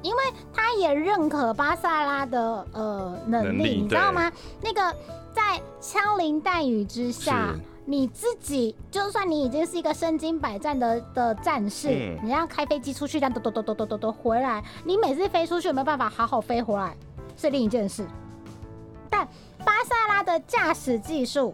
[0.02, 4.32] 因为他也认可巴萨拉的呃能力，你知道对吗？
[4.62, 4.96] 那个
[5.34, 16.96] 在枪林弹雨之下，你自己就算你已经是一个身经百战的的战士，嗯你要开飞机出去，这样抖抖抖抖抖抖抖回来，你每次飞出去有没有办法好好飞回来，
[17.36, 18.06] 是另一件事。
[19.10, 19.28] 但
[19.66, 21.54] 巴萨拉的驾驶技术，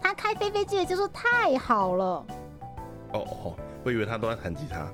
[0.00, 2.24] 他开飞飞机的技术太好了。
[3.12, 4.86] 哦哦，我以为他都在弹吉他。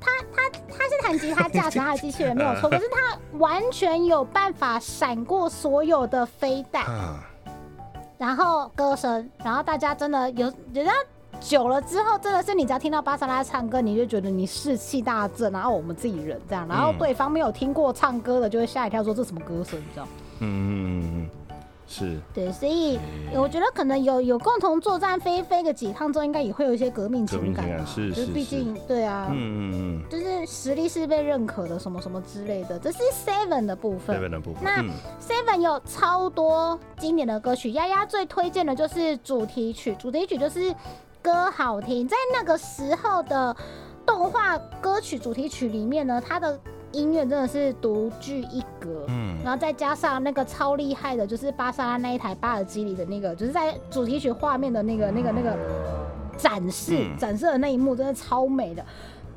[0.00, 7.24] 他他他是弹吉他驾驶他的机器人没有错， 可是他完全有办法闪过所有的飞弹，啊，
[8.16, 10.92] 然后歌声，然后大家真的有，人家
[11.40, 20.10] 久了之后，真的是你只要听到巴萨拉唱歌，你就觉得你士气大振，然后我们自己人这样，然后嗯对方没有听过唱歌的就会吓一跳，说这什么歌声，你知道吗？
[20.40, 21.30] 嗯嗯嗯嗯，
[21.86, 22.98] 是，对，所以
[23.34, 29.28] 我觉得可能有有共同作战飞飞个几趟之后，应该也会有一些革命情感啊，情感是就是毕竟对啊。
[29.30, 34.14] 嗯嗯嗯，就是实力是被认可的，什么什么之类的，这是 Seven 的部分。
[34.14, 34.20] 这。
[34.20, 34.90] 边的部分，那嗯。
[35.20, 40.74] Seven 有超多经典的歌曲，丫丫最推荐的就是主题曲，主题曲就是
[41.22, 43.56] 歌好听，在那个时候的
[44.06, 46.58] 动画歌曲主题曲里面呢，它的
[46.92, 49.04] 音乐真的是独具一格。
[49.08, 55.56] 嗯然后再加上那个超厉害的，就是巴莎拉那一台巴尔基里的那个，就是在主题曲画面的那个、那个、那个
[56.36, 58.84] 展示、嗯展示的那一幕，真的超美的。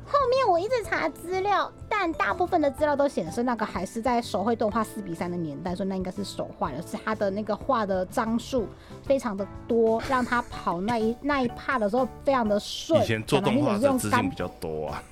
[0.04, 8.66] 后面我一直查资料，但大部分的资料都显示那个还是在手绘动画四比三的年代，所以那应该是手画的，是他的那个画的张数
[9.02, 13.02] 非常的多，让他跑那一那一帕的时候非常的顺。
[13.02, 15.02] 以前做动画的用干资金比较多啊，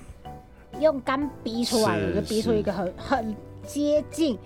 [0.79, 3.35] 用干逼出来的，是就逼出一个很很
[3.65, 4.37] 接近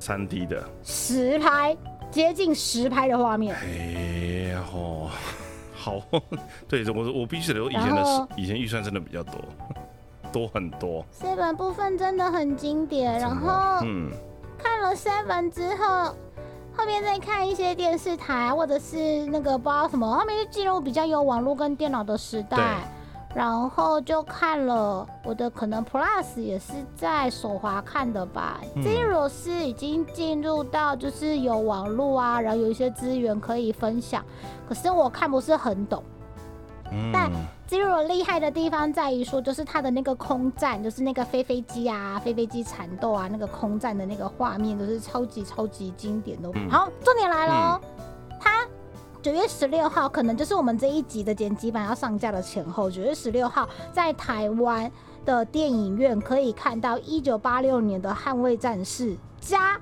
[0.00, 1.76] 三 D 的，实拍、
[2.10, 3.54] 接近实拍的画面。
[3.54, 5.08] 哎吼，
[5.76, 6.02] 好，
[6.66, 9.34] 对我我必须得说，以前的以前预算真的比较多，
[10.32, 14.10] 多很多，Seven 部分真的很经典，然后嗯。
[14.62, 16.14] 看了 Seven 之后，
[16.76, 22.58] 后面再看一些电视台或者是那个不知道什么，后面就进入比较有网络跟电脑的时代。
[23.34, 28.82] 然后就看了我的可能 Plus 也是在手滑看的吧、嗯。
[28.82, 34.24] Zero 是已经进入到就是有网络啊，然后有一些资源可以分享，
[34.68, 36.02] 可是我看不是很懂。
[37.12, 46.50] 但嗯，Zero 厉害的地方在于说，就是它的那个空战，就是那个飞飞机啊、飞飞机缠斗啊，那个空战的那个画面，都是超级超级经典的。
[46.54, 46.68] 嗯。
[46.68, 47.80] 好，重点来了哦，
[48.40, 48.66] 它
[49.22, 54.90] 九月十六号可能就是我们这一集的剪辑版要上架的前后，九月十六号在台湾
[55.26, 59.78] 的电影院可以看到一九八六年的《捍卫战士》加。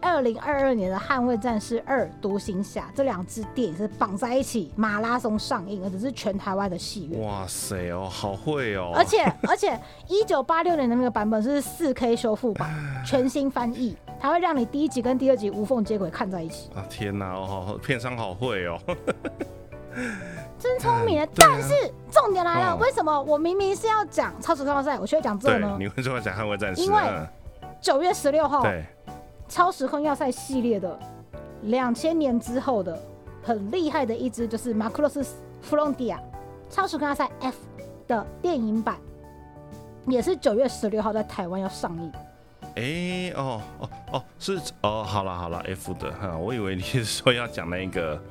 [0.00, 7.20] 二零二二年的《捍卫战士二：独行侠》这两支电影是绑在一起马拉松上映，而且是全台湾的戏院。
[7.22, 12.70] 哇塞哦，好会哦，而且而且，一九八六年的那个版本是四 K 修复版，
[13.04, 18.78] 全新翻译，它会让你第一集跟第二集无缝接轨看在一起，啊天哪，哦，好片商好会哦，
[20.58, 21.74] 真聪明啊但是
[22.10, 25.76] 重点来了，哦为什么我明明是要讲超时空赛，我却会讲这个，呢？
[25.78, 26.82] 你为什么要讲捍卫战士？
[26.82, 27.26] 因为嗯
[27.80, 28.84] 九月十六号对，
[29.48, 30.98] 超时空要塞系列的
[31.62, 32.96] 两千年之后的
[33.42, 35.24] 很厉害的一支，就是马库洛斯
[35.62, 36.20] 弗隆迪亚
[36.68, 37.56] 超时空要塞 F
[38.06, 38.96] 的电影版，
[40.06, 42.12] 也是九月十六号在台湾要上映。
[42.76, 48.22] 哎、哦哦哦，是哦，好了好了，F 的哈，我以为你是说要讲那个，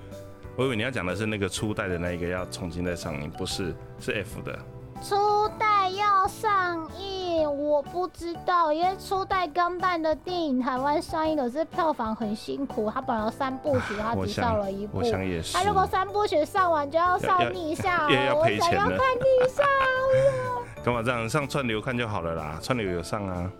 [0.56, 4.58] 我以为你要讲的是那个初代的那一个要重新再上映，不是，是 F 的。
[5.01, 15.03] 初代要上映，我不知道，因为初代钢弹的电影台湾上映的是票房很辛苦，它本来有三部曲，它只上了一部我。
[15.03, 15.63] 想也是它。
[15.63, 20.65] 如果三部曲上完就要上逆下要要了，我想要看逆下了。
[20.83, 22.60] 干嘛这样上串流看就好了啦？
[22.62, 23.51] 串流有上啊。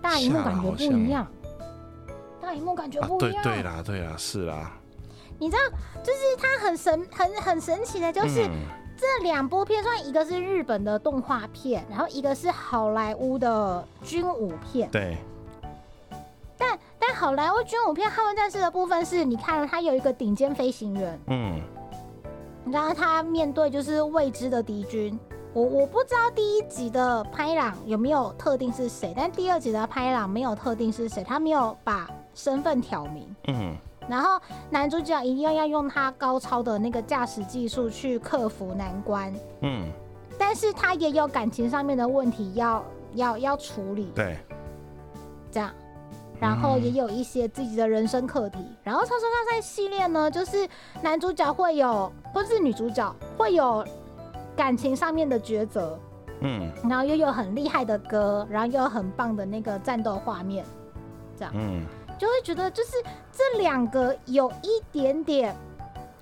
[0.00, 1.26] 大荧幕感觉不一样，
[2.40, 3.42] 大荧幕感觉啊，不一样。
[3.42, 4.72] 对对啦，对啦，是啦。
[5.38, 5.62] 你知道，
[6.02, 8.50] 就是它很神、很很神奇的，就是嗯
[9.02, 14.88] 这两部片，算一个是日本的动画片，然后一个是好莱坞的军武片。
[14.92, 15.16] 对，
[16.56, 21.60] 但但好莱坞军武片《捍卫战士》的部分是，你看他有一个顶尖飞行员，嗯，
[22.70, 25.18] 然后他面对就是未知的敌军。
[25.52, 33.34] 我我不知道第一集的拍朗有没有特定是谁，但第二集的拍朗没有特定是谁，他没有把身份挑明。
[33.48, 33.76] 嗯，
[34.08, 39.88] 然后男主角一定要用他高超的那个驾驶技术去克服难关，嗯，
[40.38, 42.84] 但是他也有感情上面的问题要
[43.14, 44.36] 要要处理，对，
[45.50, 45.70] 这样，
[46.40, 48.58] 然后也有一些自己的人生课题。
[48.82, 50.68] 然后《超时大赛》系列呢，就是
[51.00, 53.84] 男主角会有，或是女主角会有
[54.56, 55.98] 感情上面的抉择，
[56.40, 56.68] 嗯。
[56.88, 60.64] 然后又有很厉害的歌，然后又有很棒的那个战斗画面，
[61.52, 61.84] 嗯，
[62.22, 62.92] 就会觉得就是
[63.32, 65.52] 这两个有一点点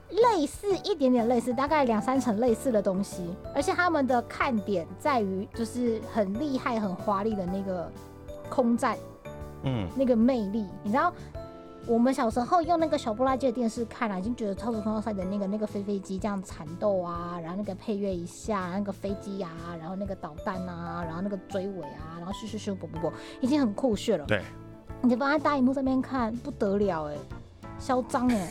[0.08, 7.92] 类似，一点点类似，大概两三成类似的东西，而且他们的看点在于就是很厉害、很华丽的那个
[8.48, 8.96] 空战
[9.64, 11.12] 嗯，那个魅力，你知道。
[11.86, 24.26] 我们小时候用那个小布拉机的电视看啊，已经觉得超时空要塞的那个那个飞飞机这样缠斗啊，然后那个配乐一下，那个飞机啊，然后那个导弹啊，然后那个追尾啊，然后咻咻咻啵啵啵，已经很酷炫了。
[24.26, 24.42] 对，
[25.02, 27.14] 你放在大荧幕上面看，不得了哎，
[27.78, 28.48] 嚣张哎。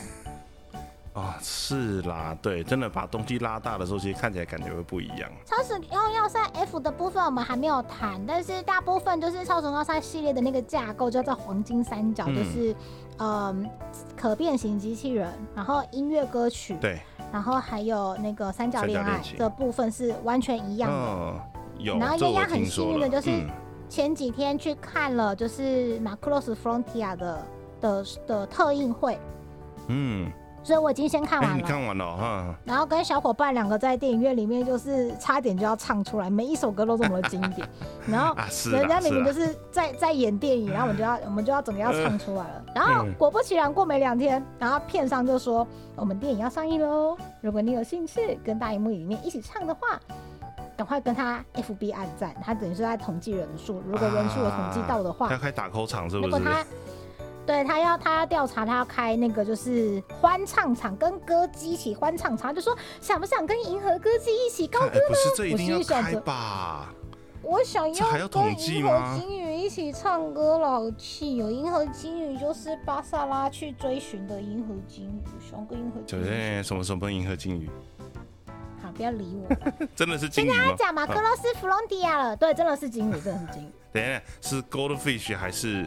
[1.14, 5.30] 啊， 是啦，对，真的把东西拉大的时候，其实看起来感觉会不一样。
[5.46, 12.76] 超时空要塞 F 的部分我们还没有谈，但是大部分就是超时空要塞系列的那个架构叫做黄金三角，嗯就是
[13.18, 13.70] 嗯
[14.16, 17.00] 可变形机器人，然后音乐歌曲，对，
[17.32, 20.98] 然后还有那个三角恋爱的部分是完全一样的。
[20.98, 21.40] 嗯，
[21.80, 22.94] 有，然后丫丫很幸。
[22.94, 23.50] 运的就是嗯
[23.89, 27.45] 前几天去看了就是马克罗斯 Frontier 的
[27.82, 29.19] 的的特映会，
[29.88, 30.32] 嗯，
[30.63, 31.56] 所以我已经先看哎，完了。
[31.58, 32.56] 你看完了哈？
[32.63, 37.67] 然后跟小伙伴两个在电影院里面，就是差点就要唱出来，每一首歌都这么的经典。
[38.08, 38.36] 然后
[38.71, 42.63] 人家明明就，是在在演电影，然后我们就要我们就要整个要唱出来了。
[42.75, 49.99] 然后嗯果不其然，过没两天，然后片商就说我们电影要上映喽，如果你有兴趣跟大荧幕里面一起唱的话。
[50.80, 56.32] 赶快跟他 FB 按赞，他等于是在统计人数，如果人数有统计到的话，他要开打 call 场是不是？
[56.32, 56.65] 如果他
[57.46, 64.86] 对他要他要调查，他要开那个就是欢唱场，跟歌姬一起欢唱场，他就说想不想跟银河歌姬一起高歌？
[64.86, 66.94] 呢不是，这一我定要开吧？
[67.42, 71.52] 我想要要跟银河金鱼一起唱歌，老气哦！
[71.52, 76.24] 银河金鱼就是巴萨拉去追寻的银河金鱼，想跟银河金鱼。
[76.24, 77.70] 对，什么什么银河金鱼，
[78.89, 79.56] 好，不要理我。
[79.95, 80.75] 真的是金鱼他吗？
[80.78, 85.86] 讲马克罗斯弗隆迪亚了，对，真的是金鱼，真的是金鱼，等一下，是 goldfish 还是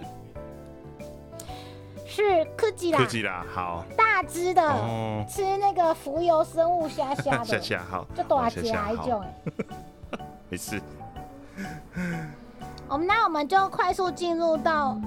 [2.07, 3.45] 是科技啦，科技啦？
[3.53, 10.19] 好，大只的，哦，吃那个浮游生物虾虾的， 虾虾好，就大好下下好家一种哎。
[10.49, 10.81] 没事。
[12.89, 15.01] 我们那我们就快速进入到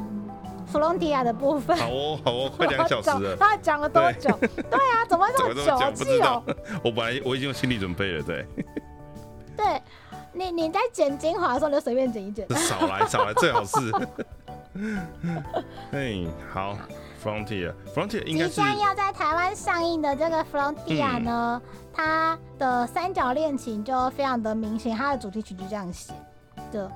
[0.65, 1.75] 弗隆迪亚的部分。
[1.77, 4.29] 好哦，好哦， 快两小时了，他讲了多久？
[4.39, 6.43] 对啊，怎么这 么久？
[6.83, 8.45] 我本来我已经有心理准备了，对，
[9.55, 9.81] 对
[10.33, 12.47] 你你在剪精华的时候你就随便剪一剪。
[12.55, 13.91] 少来少来，最好是。
[15.89, 16.77] 嘿，好
[17.23, 21.61] ，Frontier，Frontier 应该即将要在台湾上映的这个弗隆迪亚呢，
[21.93, 26.11] 它的三角恋情就非常的明显，它的主题曲就这样写，
[26.73, 26.91] 就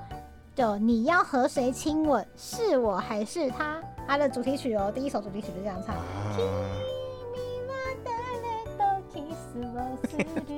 [0.60, 3.80] 就你要和谁亲吻，是我还是他？
[4.06, 5.96] 它的主题曲哦，第一首主题曲就这样唱。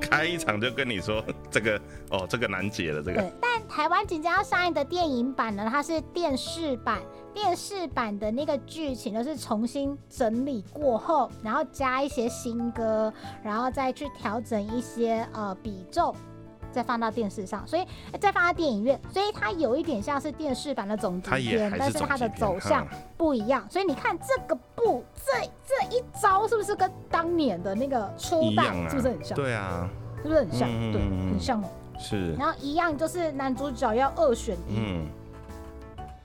[0.01, 1.23] 开一场就跟你说
[1.53, 1.81] 这个
[2.11, 3.21] 哦，这个难解了，这个。
[3.21, 6.99] 对，但台湾即将要上映的电影版呢，它是电视版，
[7.33, 13.13] 电视版的那个剧情都是重新整理过后，然后加一些新歌，
[13.45, 16.13] 然后再去调整一些呃比重，
[16.73, 17.87] 再放到电视上，所以
[18.19, 23.65] 再放到电影院，所以它有一点像是电视版的总集它也篇，还但是它的走向嗯不一样。
[23.71, 29.37] 所以你看这个部这这一招是不是跟当年的那个初代啊，是不是很像？
[29.37, 29.89] 对啊，
[30.23, 30.69] 是不是很像？
[30.69, 31.69] 嗯对，很像哦。
[31.99, 35.07] 是，然后一样就是男主角要二选一，嗯，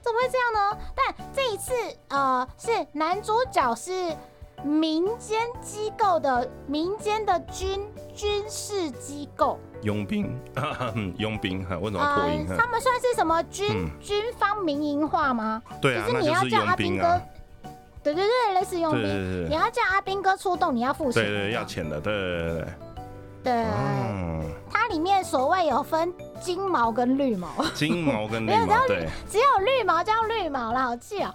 [0.00, 0.78] 怎么会这样呢？
[0.96, 1.72] 但这一次
[2.08, 3.92] 呃是男主角是
[4.64, 10.38] 民间机构的民间的军军事机构，佣兵，
[11.18, 12.46] 佣兵，哈为什么要破音？
[12.48, 13.90] 呃，他们算是什么军、嗯。
[14.00, 15.62] 军方民营化吗？
[15.80, 17.20] 对啊，就是你要叫阿兵哥，
[18.02, 19.10] 对对对，类似佣对兵。
[19.10, 19.48] 对对。
[19.48, 21.22] 你要叫阿兵哥出动，你要付钱。
[21.22, 22.64] 的，对对，要钱的，对对对。
[23.44, 31.32] 对，对，嗯，它里面所谓有分金毛跟绿毛，金毛跟 绿没有毛，对，只有绿毛叫绿毛啦，好气哦。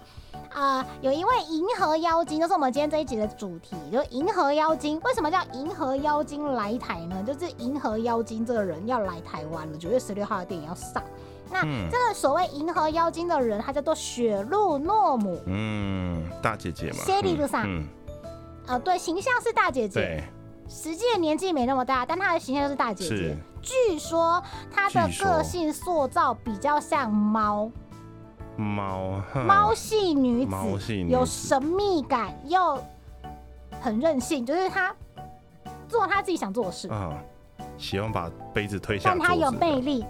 [0.52, 5.00] 啊、有一位银河妖精，就是我们今天这一集的主题，就是银河妖精。
[5.04, 7.22] 为什么叫银河妖精来台呢？
[7.26, 11.02] 就是银河妖精这个人要来台湾了，九月十六号的电影要上。
[11.50, 15.40] 那嗯这个所谓银河妖精的人，他叫做雪露诺姆。
[15.46, 17.86] 嗯，大姐姐嘛，谢丽露莎嗯，
[18.66, 20.24] 呃，对，形象是大姐姐，对，
[20.68, 23.36] 实际的年纪没那么大，但她的形象就是大姐姐是。
[23.62, 27.70] 据说她的个性塑造比较像猫，
[28.56, 32.78] 猫，哈猫系女子，猫系女有神秘感又
[33.80, 34.94] 很任性，就是她
[35.88, 37.12] 做她自己想做的事，啊，
[37.78, 40.04] 喜欢把杯子推下但她有魅力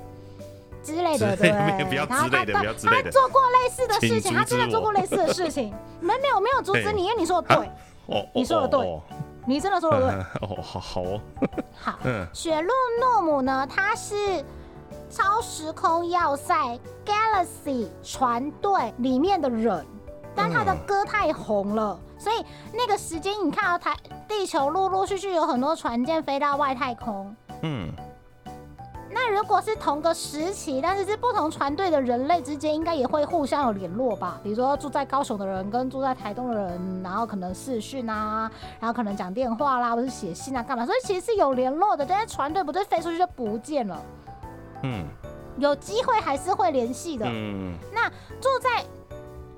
[0.82, 3.04] 之类的， 对，不要然后她之类的不要之类的。
[3.04, 5.72] 她做过类似的事情，她真的做过类似的事情。
[6.00, 7.70] 没没有没有阻止你， 因为你说的对，
[8.14, 8.80] 哦，你说的对。
[8.80, 9.00] 哦，
[9.46, 10.10] 你真的说的对。
[10.46, 11.20] 哦哦，好好哦，
[11.74, 12.26] 好，嗯。
[12.34, 12.70] 雪露
[13.00, 14.44] 诺姆呢，他是
[15.14, 19.86] 超时空要塞 Galaxy 船队里面的人，
[20.34, 23.96] 但他的嗯歌太红了，所以那个时间你看到台
[24.26, 27.32] 地球陆陆续续有很多船舰飞到外太空。
[27.62, 27.92] 嗯，
[29.08, 34.40] 那如果是同个时期，但是是不同船队的人类之间，应该也会互相有联络吧？
[34.42, 38.50] 比如说住在高雄的人跟住在台东的人，然后可能视讯啊，
[38.80, 40.84] 然后可能讲电话啦，或是写信啊，干嘛？
[40.84, 43.96] 所以其实是有联络的，但是船队不对飞出去就不见了，
[44.84, 45.04] 嗯
[45.58, 47.26] 有机会还是会联系的。
[47.28, 48.08] 嗯那
[48.40, 48.84] 住在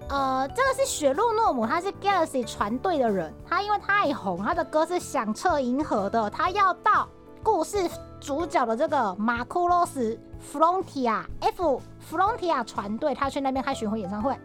[0.08, 7.08] 呃，这个是雪露诺姆，他是 Galaxy 船队的人，他因为太红，他的歌是响彻银河的，他要到
[7.42, 10.16] 故事主角的这个马库洛斯
[10.52, 14.36] Frontier F Frontier 船队，他去那边开巡回演唱会。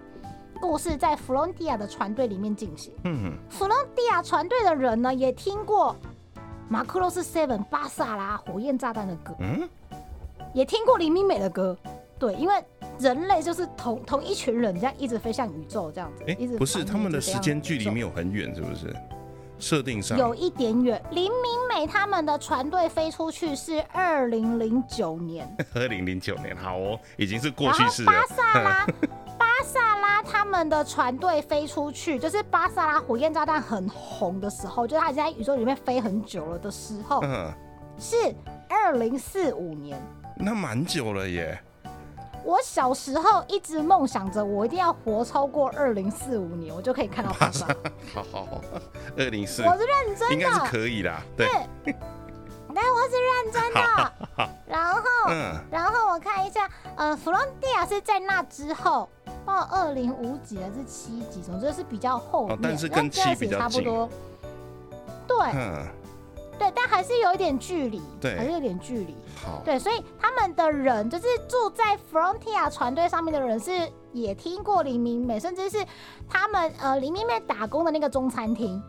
[0.60, 2.94] 故事在 Frontier 的船队里面进行。
[3.04, 5.96] 嗯，Frontier 船队的人呢，也听过
[6.70, 9.70] 马库洛斯 Seven 巴萨拉火焰炸弹的歌，嗯，
[10.54, 11.78] 也听过林明美的歌。
[12.20, 12.64] 对，因为
[13.00, 16.24] 人类就是同同一群人，这样一直飞向宇宙，这样子。
[16.28, 18.96] 哎一直，不是，他们的时间距离没有很远，是不是？
[19.58, 21.02] 设定上有一点远。
[21.12, 28.36] 林明美他们的船队飞出去是二零零九年， 二零零九年，好哦，已经是过去式了巴。
[28.36, 28.88] 萨拉
[29.38, 37.52] 巴萨拉他们的船队飞出去，就是巴萨拉火焰炸弹很红的时候，就是它已经在宇宙里面飞很久了的时候，嗯，
[37.98, 38.16] 是
[38.70, 40.00] 二零四五年。
[40.36, 41.60] 那蛮久了耶。
[42.44, 47.32] 我小时候一直梦想着，我一定要活超过二零四五年，我就可以看到。
[48.14, 48.62] 好好好，
[49.16, 51.22] 二零四我是认真的，应该是可以啦。
[51.38, 51.48] 对，
[51.86, 51.94] 对
[52.74, 54.14] 我是认真的。
[54.66, 59.08] 然后，嗯，然后我看一下，呃，弗朗蒂亚是在那之后，
[59.46, 64.10] 到二零五几还是七几，总之是比较后面，哦但是跟七比较差不多。
[65.28, 65.86] 对嗯，
[66.62, 69.16] 对，但还是有一点距离，对还是有点距离。
[69.44, 75.84] 好，对，所以他们的人就是住在 Frontier 船队上面的人是也听过林明美，甚至是
[76.30, 78.80] 他们呃林明美打工的那个中餐厅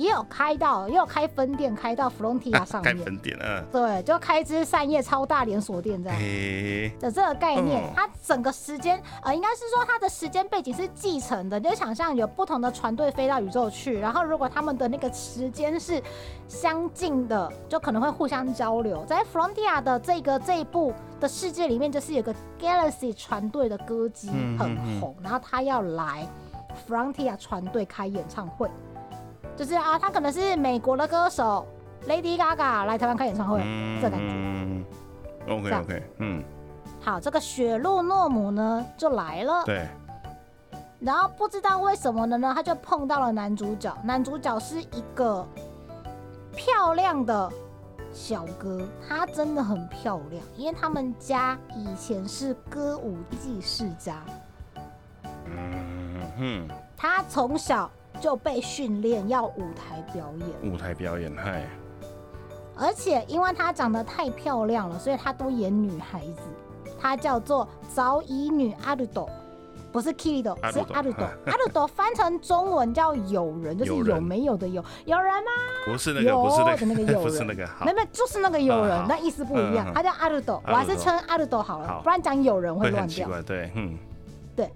[0.00, 3.04] 也有开到，也有开分店开到 Frontier 上开面。
[3.04, 6.18] 分店，嗯，对，就开枝散叶超大连锁店这样。
[6.18, 16.02] 诶，的这个概念嗯，它整个时间呃，应该是说它的时间背景是继承的，就想象有不同的船队飞到宇宙去，然后如果他们的那个时间是
[16.48, 19.04] 相近的，就可能会互相交流。
[19.04, 26.26] 在 Frontier 的这个这一部的世界里面，就是有个 Galaxy 船队的歌姬很嗯嗯嗯红，然后他要来
[26.88, 28.70] Frontier 船队开演唱会，
[29.60, 31.66] 就是啊，他可能是美国的歌手
[32.08, 33.58] Lady Gaga 来台湾开演唱会，
[34.00, 34.26] 这感觉。
[34.26, 34.84] 嗯
[35.50, 36.42] ，OK OK，嗯，
[36.98, 39.86] 好，这个雪露诺姆呢就来了，对，
[40.98, 43.94] 然后不知道为什么的呢，他就碰到了男主角。
[44.02, 45.46] 男主角是一个
[46.56, 47.52] 漂亮的
[48.14, 54.22] 小哥，他真的很漂亮，因为他们家以前是歌舞伎世家，
[55.44, 57.90] 嗯嗯，他从小
[58.20, 61.68] 就被训练要舞台表演，舞台表演，嗨，
[62.76, 66.42] 而且因为她长得太漂亮了，所以她都演女孩子。
[67.00, 69.26] 她叫做早乙女阿鲁朵，
[69.90, 71.24] 不是 Kirido，是阿鲁朵。
[71.46, 75.50] 阿鲁朵翻成中文叫友人，就是有没有的有，有人吗？
[75.86, 79.90] 不是那个，不是那个， 不是那个，没没，就是那个友人，那意思不一样。
[79.94, 83.28] 她叫阿鲁朵，我还是称阿鲁朵好了，不然讲友人会乱掉。
[83.42, 83.96] 对，嗯，
[84.54, 84.70] 对。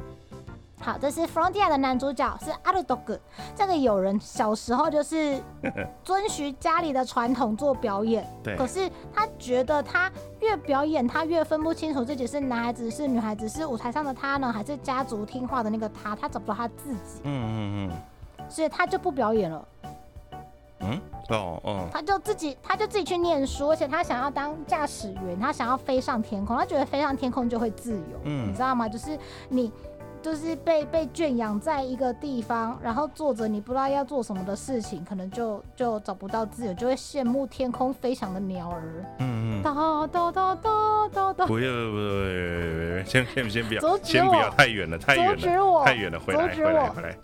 [0.84, 3.18] 好，这是《Frontier》的男主角是阿鲁多格。
[3.56, 5.42] 这个友人小时候就是
[6.04, 8.54] 遵循家里的传统做表演，对。
[8.54, 16.14] 可是他觉得他越表演，他越分不清楚自己是男孩子是女孩子，是舞台上的他呢，还是家族听话的那个他？
[16.14, 17.22] 他找不到他自己。
[17.22, 18.50] 嗯嗯嗯。
[18.50, 19.66] 所以他就不表演了。
[20.80, 21.88] 嗯哦哦。
[21.90, 28.20] 他就自己，他就自己去念书，而且他想要当驾驶员，他想要飞上天空，他觉得飞上天空就会自由。
[28.24, 28.50] 嗯。
[28.50, 28.86] 你知道吗？
[28.86, 29.18] 就是
[29.48, 29.72] 你。
[30.24, 38.82] 就是被被圈养在一个地方，然后做着你不知道要做什么的事情，可能就就找不到自由，就会羡慕天空飞翔的鸟儿。
[39.18, 39.62] 嗯嗯。
[39.62, 39.74] 哒
[40.06, 41.46] 哒哒哒哒哒。
[41.46, 47.18] 不要不要不要，先先先不要，先不要 太远了，太远了，太远了，回来回来回来。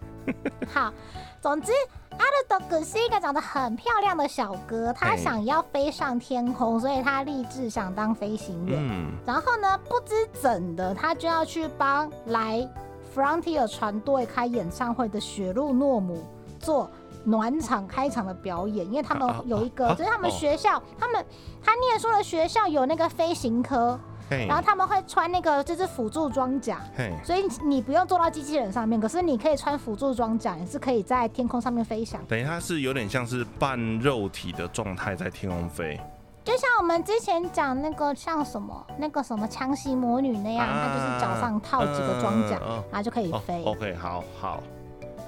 [0.68, 0.92] 好，
[1.40, 1.72] 总之
[2.11, 8.78] 阿德德格是一个长得很漂亮的小哥，他想要飞上天空，所以他立志想当飞行员。
[8.78, 9.12] 嗯。
[9.26, 12.68] 然后呢，不知怎的，他就要去帮来。
[13.14, 16.24] Frontier 船队开演唱会的雪露诺姆
[16.58, 16.90] 做
[17.24, 21.24] 暖场开场的表演，因为他们有一个，就是他们学校，他们
[21.62, 23.98] 他念书的学校有那个飞行科，
[24.28, 26.80] 然后他们会穿那个就是辅助装甲，
[27.24, 32.24] 所以你不用坐到机器人上面，可是你可以穿辅助装甲，也是可以在天空上面飞翔。
[32.26, 36.00] 等于它是有点像是半肉体的状态在天空飞。
[36.43, 42.59] 就像我们之前讲那个像什么那个什么强袭魔女那样，她就是脚上套几个装甲，
[42.91, 43.62] 然后就可以飞。
[43.64, 44.62] OK，好好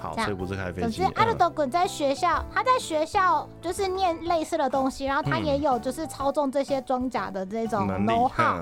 [0.01, 0.97] 好，所以不是开飞机。
[0.97, 8.61] 总之，阿鲁多滚在学校，他在学校就是念类似的东西，然后他也有就是操纵这些装甲的这种 know how。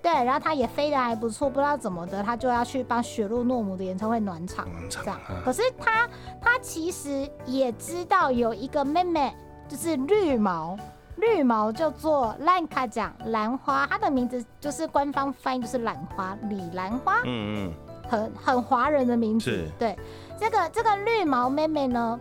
[0.00, 4.66] 对，然后他也飞得还不错，不知道怎么的，他就要去帮雪露诺姆的演唱会暖场。
[4.88, 6.08] 这样，可是他
[6.40, 9.36] 他其实也知道有一个妹妹，
[9.68, 10.78] 就是绿毛。
[11.18, 17.72] 绿毛叫做兰卡奖兰花，它的名字就是官方翻译就是兰花李兰花，嗯嗯，
[18.08, 19.66] 很很华人的名字。
[19.78, 19.98] 对，
[20.38, 22.18] 这个这个绿毛妹妹呢，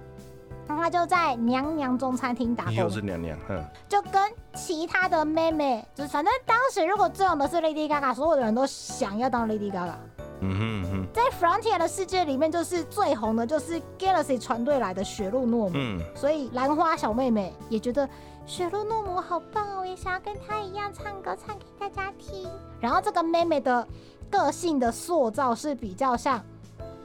[0.68, 4.22] 她就在娘娘中餐厅打工，又是娘娘，嗯，就跟
[4.56, 9.94] 其他的妹妹，就是反正当时如果最红的是 Lady Gaga，所有的人都想要当 Lady Gaga。
[10.40, 18.10] 嗯哼哼，在 Frontier 的世界里面，就是最红的就是 Galaxy 船队来的雪露诺姆，嗯，所以兰花小妹妹也觉得。
[18.48, 22.50] 雪露诺姆好棒哦，我也想要跟她一样唱歌，唱给大家听。
[22.80, 23.86] 然后这个妹妹的
[24.32, 26.42] 个性的塑造是比较像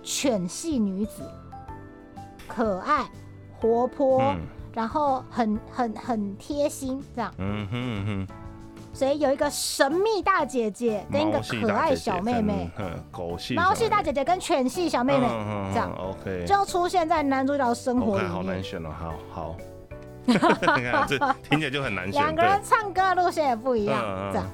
[0.04, 1.24] 犬系女子，
[2.46, 3.04] 可爱、
[3.60, 4.22] 活泼，
[4.72, 7.34] 然后很很很贴心这样。
[7.38, 8.28] 嗯哼哼。
[8.94, 12.70] 所以有一个神秘大姐姐跟一个可爱小妹妹，
[13.10, 15.26] 狗系猫系大姐姐跟犬系小妹妹
[15.72, 18.30] 这样，OK，就出现在男主角生活里面。
[18.30, 19.56] 好难选哦，好好。
[20.26, 21.18] 你看，这
[21.48, 22.20] 听起来就很难选。
[22.22, 24.00] 两个人唱歌的路线也不一样，
[24.32, 24.46] 这样。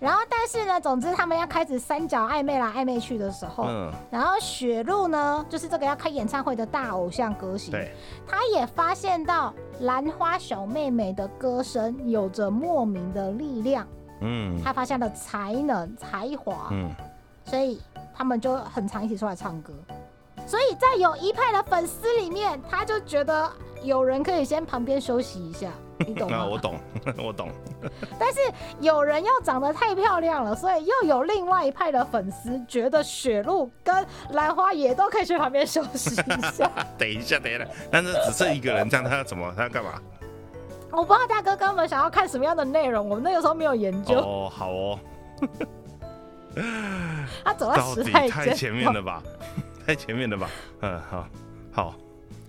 [0.00, 3.66] 然后，但是呢，总之他们要开始三角暧昧来暧昧去的时候，
[4.10, 7.92] 然后雪露呢，就是这个要开演唱会的大偶像歌星，对，
[8.24, 13.84] 他也发现到兰花小妹妹的歌声有着莫名的力量，
[14.20, 16.88] 嗯，他发现了才能才华，嗯，
[17.44, 17.80] 所以
[18.14, 19.72] 他们就很常一起出来唱歌。
[20.46, 23.50] 所以在有一派的粉丝里面，他就觉得
[23.82, 25.70] 有人可以先旁边休息一下，
[26.06, 26.44] 你懂吗？
[26.46, 26.78] 我懂，
[27.18, 27.50] 我懂。
[28.18, 28.40] 但是
[28.80, 36.70] 有人又长得太漂亮了，所以又有另外一派的粉丝觉得雪露跟兰花也都可以去旁边休息一下。
[36.98, 39.52] 等一下，等一下，但是只剩一个人，这样他要怎么？
[39.56, 40.00] 他要干嘛？
[40.90, 44.18] 我不知道大哥根本想要看什么样的内容，我们那个时候没有研究。
[44.18, 44.98] 哦，好哦。
[47.44, 49.22] 他走在时代太前面了吧？
[49.86, 50.50] 太前面的吧，
[50.80, 51.26] 嗯，好，
[51.72, 51.94] 好，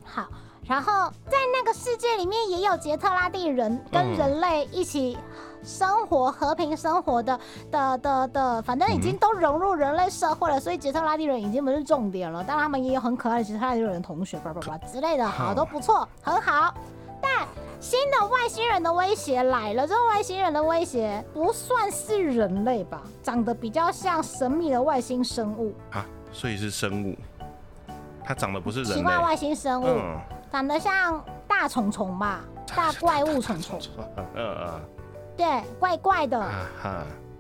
[0.04, 0.28] 好，
[0.70, 5.18] 然后在那个世界里面也有杰特拉蒂人跟人类一起
[5.64, 7.40] 生活、和平生活的
[7.72, 12.44] 的的的，反正已经都融入人类社会了，所以杰特拉蒂人已经不是重点了。
[12.44, 16.72] 当然，他们也有很可爱的杰特拉蒂人同学，叭叭叭之类的，好都不错，很好。
[17.20, 17.48] 但
[17.80, 23.02] 新的外星人的威胁来了，这个外星人的威胁不算是人类吧？
[23.24, 27.16] 长得比较像神秘的外星生物啊，所以是生物。
[28.24, 29.86] 它长得不是人奇怪外星生物，
[30.52, 32.42] 长得像大虫虫吧，
[32.76, 33.80] 大怪物虫虫。
[35.38, 36.50] 对，怪怪的。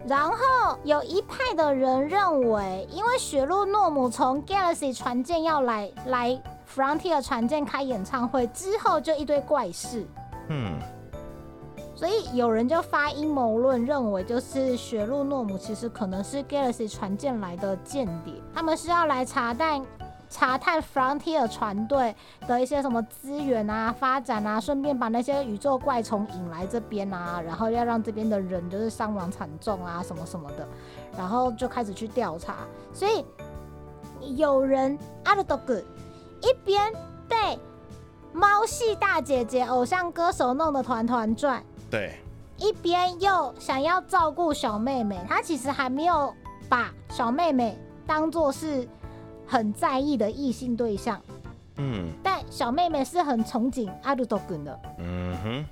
[0.07, 6.41] 然后有一派的人认为，因为雪露诺姆从 Galaxy 船舰要来来
[6.73, 10.07] Frontier 船舰开演唱会之后，就一堆怪事。
[10.47, 10.79] 嗯，
[11.93, 19.83] 所以有人就发阴谋论，认为就是雪露诺姆其实可能是 Galaxy 船舰来的间谍，他们是要来查探
[20.29, 22.15] 查探 Frontier 船队
[22.47, 30.67] 的一些什么资源啊、发展啊，顺便把那些宇宙怪虫引来这边啊，然后要让这边的人就是伤亡惨重啊，什么什么的，
[31.17, 32.57] 然后就开始去调查。
[32.93, 33.25] 所以
[34.35, 36.93] 有人阿德多古一边
[37.27, 37.59] 被
[38.31, 41.63] 猫系大姐姐偶像歌手弄得团团转。
[41.89, 42.19] 对，
[42.57, 46.31] 一边又想要照顾小妹妹，他其实还没有
[46.69, 47.75] 把小妹妹
[48.05, 48.87] 当做是
[49.49, 51.19] 很在意的异性对象，
[51.77, 52.07] 嗯。
[52.23, 55.65] 但小妹妹是很憧憬阿鲁多根的，嗯哼，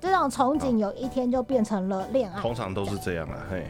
[0.00, 3.66] 这种憧憬有一天就变成了恋爱，通常都是这样啊，嘿，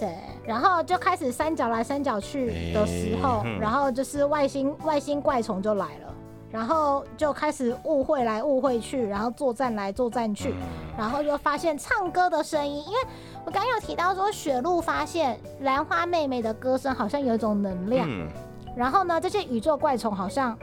[0.00, 0.16] 对，
[0.46, 6.11] 然后就开始三角来三角去的时候，然后就是外星外星怪虫就来了，
[6.52, 10.56] 然后就开始误会来误会去，然后作战来作战去，嗯。
[10.98, 12.98] 然后又发现唱歌的声音，因为
[13.46, 18.28] 我刚刚有提到说雪露发现兰花妹妹的歌声好像有一种能量，嗯，
[18.76, 20.56] 然后呢，这些宇宙怪虫好像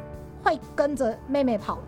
[0.43, 1.79] 会跟着妹妹跑，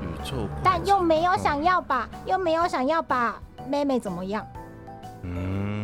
[0.00, 3.38] 宇宙怪但又没有想要把，又没有想要把
[3.68, 4.44] 妹妹怎么样，
[5.22, 5.75] 嗯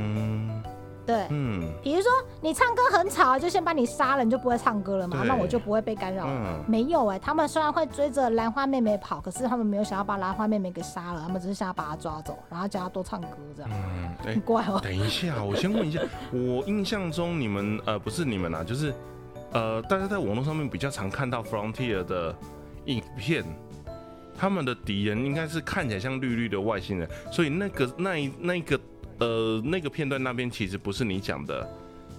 [1.06, 1.26] 对。
[1.30, 6.32] 嗯比如说你唱歌很吵，就先把你杀了，你就不会唱歌了嘛，那我就不会被干扰了。
[6.32, 14.80] 嗯，没有哎、他们虽然会追着兰花妹妹跑，可是他们没有想要把兰花妹妹给杀了，他们只是想要把她抓走，然后叫她多唱歌这样，嗯， 哎很，怪哦。
[14.82, 16.00] 等一下，我先问一下，
[16.32, 18.94] 我印象中你们呃不是你们啊，就是
[19.52, 22.34] 呃大家在网络上面比较常看到 Frontier 的
[22.86, 23.44] 影片，
[24.38, 28.78] 他们的敌人应该是看起来像绿绿的外星人，所以那个那一那个
[29.18, 31.68] 呃那个片段那边其实不是你讲的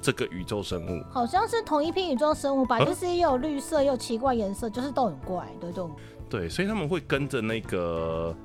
[0.02, 2.86] 这个宇宙生物，好像是同一批宇宙生物吧，啊？
[2.86, 5.96] 就是又有绿色又奇怪颜色，就是都很怪，对，都很
[6.30, 8.36] 对，所以他们会跟着那个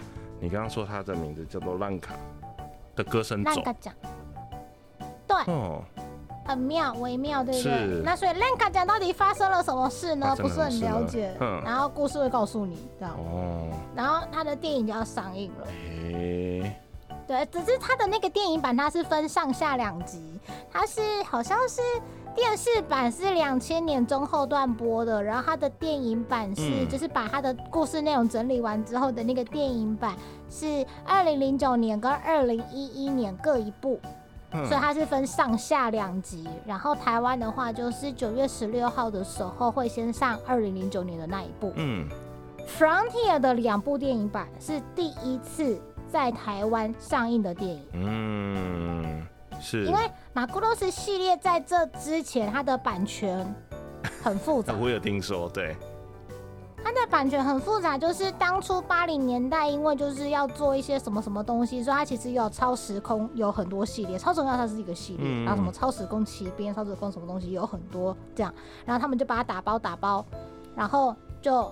[0.41, 2.15] 你刚刚说他的名字叫做烂卡
[2.95, 3.51] 的歌声走。
[3.51, 3.95] 烂卡讲，
[5.27, 5.83] 对，哦，
[6.45, 7.69] 很妙，微妙，对不是。
[7.69, 8.03] 对？
[8.05, 10.27] 那所以烂卡讲到底发生了什么事呢？
[10.27, 11.01] 发生不是很了什么事呢？
[11.01, 11.63] 了解，嗯。
[11.65, 13.15] 然后故事会告诉你，这样。
[13.17, 16.77] 哦，然后他的电影就要上映了，诶、
[17.29, 20.19] 对，只是它的那个电影版它是分上下两集，
[20.73, 21.83] 它是好像是
[22.35, 30.17] 电视版是两千年中后段播的，然后它的电影版是、嗯就是把它的故事内容整理完之后的那个电影版
[30.49, 34.01] 是二零零九年跟二零一一年各一部，
[34.53, 36.49] 嗯所以它是分上下两集。
[36.65, 41.73] 然后台湾的话就是九月十六号的时候会先上二零零九年的那一部。
[41.77, 42.09] 嗯
[42.67, 45.81] Frontier 的两部电影版是第一次
[46.11, 47.83] 在台湾上映的电影。
[47.93, 49.27] 嗯，
[49.61, 49.99] 是，因为
[50.33, 53.55] 马库洛斯系列在这之前，它的版权
[54.23, 54.73] 很复杂。
[54.73, 55.77] 啊， 我有听说，对，
[56.83, 65.45] 它的版权很复杂，就是当初八零年代，因为就是要做一些什么什么东西，所以它其实有超时空，有很多系列，超时空它是一个系列，嗯。
[65.45, 68.55] 然后什么超时空奇兵、超时空什么东西有很多这样，
[68.85, 70.25] 然后他们就把它打包打包，
[70.75, 71.71] 然后就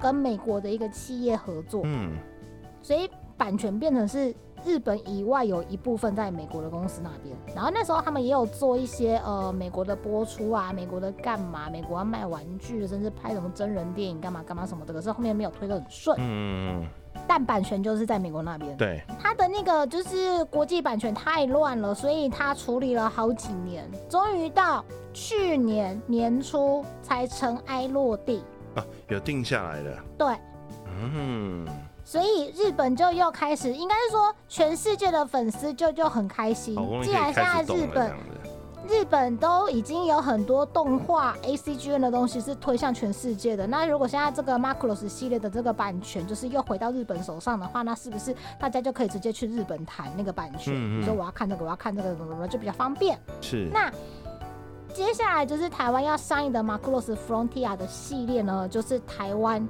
[0.00, 2.16] 跟美国的一个企业合作，嗯。
[2.82, 3.08] 所以
[3.42, 4.32] 版权变成是
[4.64, 7.36] 日本以外有一部分在美国的公司那边。
[7.56, 14.94] 然后那时候他们也有做一些呃美国的播出啊，美国的干嘛，美国要卖玩具，甚至拍什么真人电影干嘛干嘛什么的。
[14.94, 16.86] 可是后面没有推得很顺，嗯，
[17.26, 18.76] 但版权就是在美国那边。
[18.76, 28.44] 对，他的那个就是国际版权太乱了，所以他处理了好几年，终于到去年年初才尘埃落地。
[28.76, 30.36] 啊，有定下来的，对，
[30.86, 31.66] 嗯，
[32.12, 36.76] 所以日本就又开始，应该是说全世界的粉丝就就很开心。
[37.02, 38.14] 既然现在日本，
[38.86, 50.74] 日本都已经有很多动画 A C G N 的东西是推向全世界的，那如果现在这个 Macross 系列的这个版权就是又回到日本手上的话，那是不是大家就可以直接去日本谈那个版权？
[50.74, 51.00] 嗯嗯。
[51.00, 53.18] 比如说我要看这个，我要看这个，怎么怎么就比较方便。
[53.40, 53.90] 是，那
[54.92, 59.66] 接下来就是台湾要上映的 Macross Frontier 的系列呢，就是台湾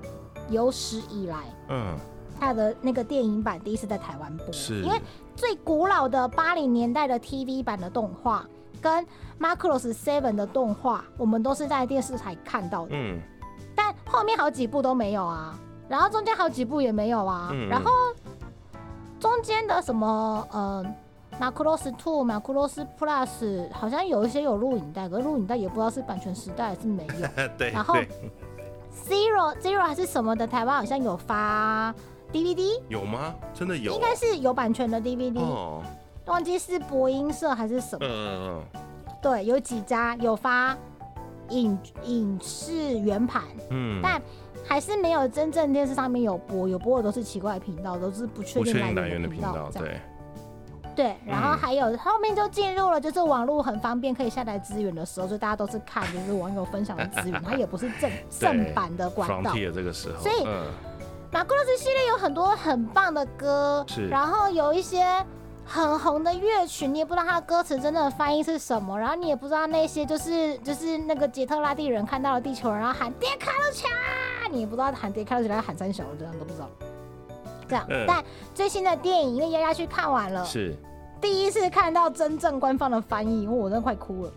[0.50, 1.36] 有史以来
[1.68, 1.96] 嗯，
[2.42, 5.00] 它的那个电影版第一次在台湾播，是，因为
[5.36, 8.44] 最古老的八零年代的 TV 版的动画
[8.80, 9.06] 跟
[9.38, 13.20] Macross Seven 的动画，我们都是在电视台看到的，嗯
[13.76, 15.56] 但后面好几部都没有啊，
[15.88, 17.90] 然后中间好几部也没有啊，嗯然后
[19.20, 20.84] 中间的什么呃。
[21.40, 27.28] 马库罗斯 Two、马库罗斯 Plus 好像有一些有录影带，可是录影带也不知道是版权时代还是没有。
[27.56, 27.94] 对，然后
[29.08, 31.92] Zero Zero 还是什么的，台湾好像有发
[32.32, 33.34] DVD，有吗？
[33.52, 33.92] 真的有？
[33.92, 35.82] 应该是有版权的 DVD，、哦，
[36.26, 38.06] 忘记是播音社还是什么。
[38.08, 38.62] 嗯
[39.20, 40.76] 对，有几家有发
[41.50, 44.20] 影影视圆盘，嗯，但
[44.66, 50.00] 还是没有真正电视上面有播，有播的都是奇怪的频道，都是不确定定来源的频源道，对，
[50.96, 59.52] 对，然后嗯还有后面就进入了就是网络很方便可以下载资源的时候，所以大家都是看就是网友分享的资源，它也不是正正版的管道。
[59.54, 60.66] 这个时候，所以嗯，
[61.32, 64.06] 马库洛斯系列有很多很棒的歌，是。
[64.08, 65.02] 然后有一些
[65.64, 76.68] 很红的乐曲，你也不知道它的歌词真正的翻译是什么，然后你也不知道那些就是就是那个杰特拉蒂人看到了地球人，然后喊迪卡路奇啊，你也不知道喊迪卡路奇还是喊三小，这样都不知道。
[77.66, 78.04] 这样，嗯。
[78.06, 78.22] 但
[78.54, 80.76] 最新的电影因为丫丫去看完了，是。
[81.18, 84.32] 第一次看到真正官方的翻译，我真的快哭了，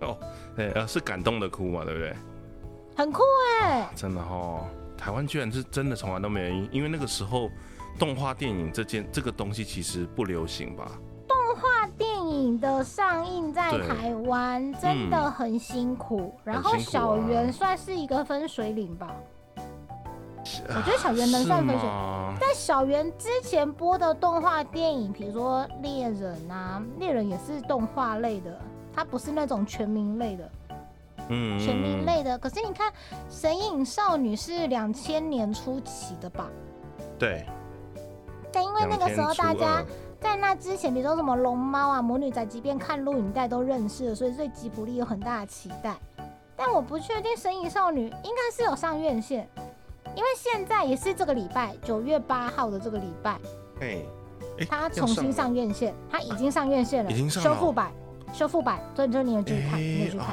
[0.00, 0.16] 哦，
[0.56, 2.16] 对，呃，是感动的哭嘛，对不对？
[2.96, 3.22] 很酷
[3.60, 4.64] 哎、真的哦，
[5.04, 7.50] 台湾居然是真的从来都没人，因为那个时候
[7.98, 10.92] 动画电影这件这个东西其实不流行吧？
[11.28, 19.14] 动画电影的上映在台湾真的很辛苦，然后小圆算是一个分水岭吧。
[20.68, 22.34] 我觉得小圆能算分水吗？
[22.40, 28.58] 在小圆之前播的动画电影，比如说猎人啊，猎人也是动画类的，
[28.90, 30.50] 它不是那种全民类的，
[31.28, 32.38] 嗯全民类的。
[32.38, 32.90] 可是你看
[33.28, 36.48] 《神隐少女》是两千年初期的吧？
[37.18, 37.46] 对，
[38.52, 39.84] 但因为那个时候大家
[40.20, 45.96] 在那之前，比如说什么龙猫啊、魔女宅，即便看录影带都认识了，所以对吉卜力有很大的期待。
[46.56, 49.48] 但我不确定《神隐少女》应该是有上院线，
[50.14, 53.38] 因为现在也是这个礼拜九月八号的这个礼拜，
[53.80, 53.98] 哎，
[54.60, 57.92] 哎它重新上院线，它已经上院线了，已经上了修复版，
[58.32, 60.28] 修复版，所以就你有去看，你有哎去看。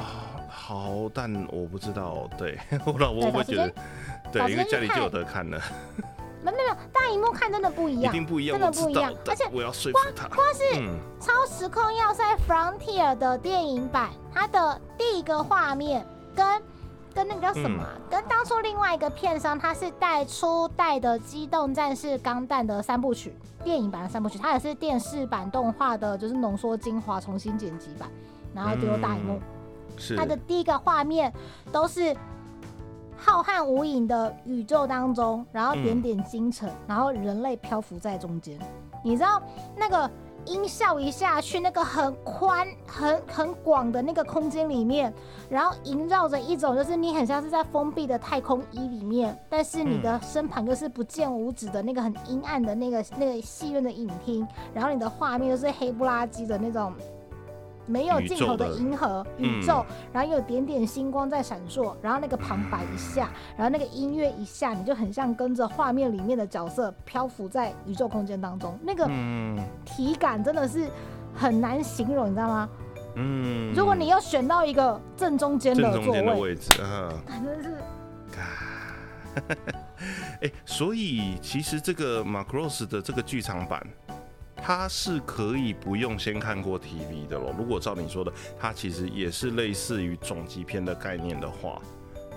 [0.72, 3.72] 啊，好，但我不知道，对 我老婆对会觉得，
[4.32, 5.60] 对，因为家里就有得看了，
[6.42, 16.04] 没有没有，大荧幕看真的不一一样，定不一样，真的不一样，而且但我要说服他，光是嗯，超时空要塞 Frontier 的电影版，它的第一个画面
[16.34, 16.62] 跟
[17.14, 17.90] 跟那个叫什么、啊？
[17.94, 18.02] 嗯。
[18.10, 28.08] 跟当初另外一个片商，它是带初代的《机动战士钢弹》的三部曲，电影版的三部曲，它也是电视版动画的，就是浓缩精华重新剪辑版，
[28.54, 29.34] 然后丢入大荧幕。
[29.34, 29.51] 是
[30.16, 31.32] 它的第一个画面
[31.70, 32.16] 都是
[33.16, 38.58] 浩瀚无垠的宇宙当中，然后点点星辰，然后人类漂浮在中间。
[39.04, 39.40] 你知道
[39.76, 40.10] 那个
[40.44, 45.12] 音效一下去，那个很宽、 很很广的那个空间里面，
[45.48, 56.92] 然后萦绕着一种就是你很像是在封闭的太空衣里面，但是你的身旁又是不见五指的那个很阴暗的那个那个戏院的影厅，然后你的画面又是黑不拉几的那种。
[57.86, 59.44] 没有尽头的银河嗯。
[59.44, 69.58] 宇宙，然后有点点星光在闪烁，然后那个旁白一下， 然后那个音乐一下，你就很像跟着画面里面的角色漂浮在宇宙空间当中，那个嗯。
[69.84, 70.88] 体感真的是
[71.34, 72.68] 很难形容，你知道吗？
[73.16, 77.12] 嗯，如果你要选到一个正中间的座位，位置，啊。
[77.28, 77.74] 真的是。
[80.42, 83.86] 哎、所以其实这个 Macross 的这个剧场版，
[84.62, 87.52] 它是可以不用先看过 TV 的咯。
[87.58, 91.82] 如果照你说的，它其实也是类似于总集片的概念的话，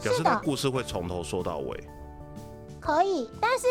[0.02, 1.84] 表示它故事会从头说到尾。
[2.82, 3.68] 可以，但是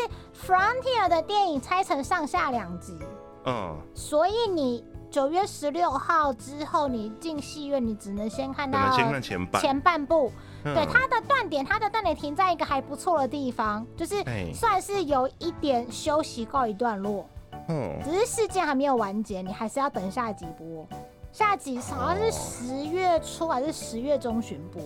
[0.46, 2.96] Frontier 的电影拆成上下两集，
[3.44, 9.60] 嗯，所以你九月十六号之后你进戏院，你只能先看到前半。
[9.60, 10.28] 前半部。
[10.28, 17.28] 嗯对它的断点，它的断点停在一个还不错的地方，就是哎算是有一点休息告一段落，
[17.68, 20.86] 嗯，只是事件还没有完结，你还是要等下集播。
[21.32, 24.80] 下集好像是哦十月初还是十月中旬播，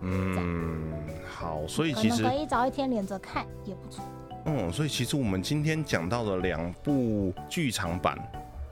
[0.00, 0.92] 嗯，
[1.28, 4.04] 好，所以其实能可以早一天连着看也不错。
[4.46, 8.18] 嗯，所以其实我们今天讲到的两部剧场版，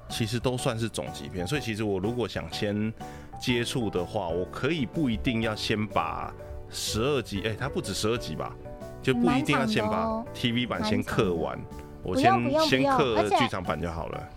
[0.09, 1.47] 其实都算是总集片。
[1.47, 2.93] 所以其实我如果想先
[3.39, 6.35] 接触的话，我可以不一定要先把
[6.69, 8.53] 十二集，哎、它不止十二集吧，
[9.01, 11.57] 就不一定要先把 TV 版先刻完，
[12.03, 14.29] 我不用不用先先不用而且刻剧场版就好了。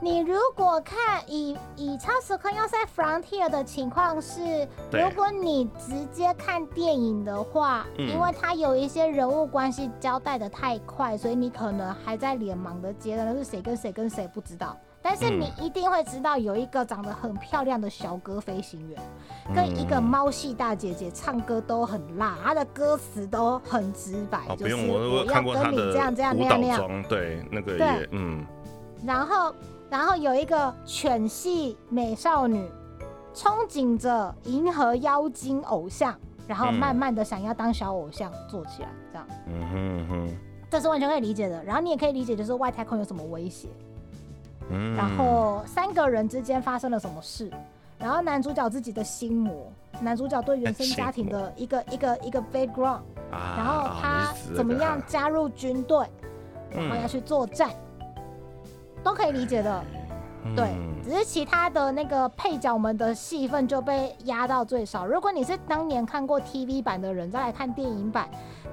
[0.00, 14.76] 你如果看以以超时空要塞 Frontier 的情况是，如果你直接看电影的话，嗯因为它有一些人物关系交代的太快，所以你可能还在脸盲的阶段，是谁跟谁跟谁不知道。
[15.08, 19.00] 但是你一定会知道有一个长得很漂亮的小哥飞行员，
[19.54, 26.78] 跟一个嗯猫系大姐姐唱歌都很辣，她的歌词都很直白，哦，就是不用，我要看过他跟你的这样这样那样那样。
[26.78, 28.44] 装，对，那个对也，嗯，
[29.02, 29.54] 然后，
[29.88, 32.70] 然后有一个犬系美少女，
[33.32, 36.14] 憧憬着银河妖精偶像，
[36.46, 40.28] 然后嗯慢慢的想要当小偶像做起来，这样，嗯哼嗯哼，
[40.68, 41.64] 这是完全可以理解的。
[41.64, 43.68] 然后你也可以理解，就是外太空有什么威胁，
[44.70, 47.50] 嗯，然后三个人之间发生了什么事，
[47.98, 53.00] 然后男主角自己的心魔，男主角对原生家庭的一个一个一个 background，
[53.30, 56.06] 啊，然后他怎么样加入军队，
[56.70, 57.70] 然后要嗯去作战，
[59.02, 59.84] 都可以理解的。
[60.54, 65.04] 对，嗯只是其他的那个配角们的戏份就被压到最少。
[65.04, 68.28] 如果你是当年看过 TV 版的人，再来看电影版，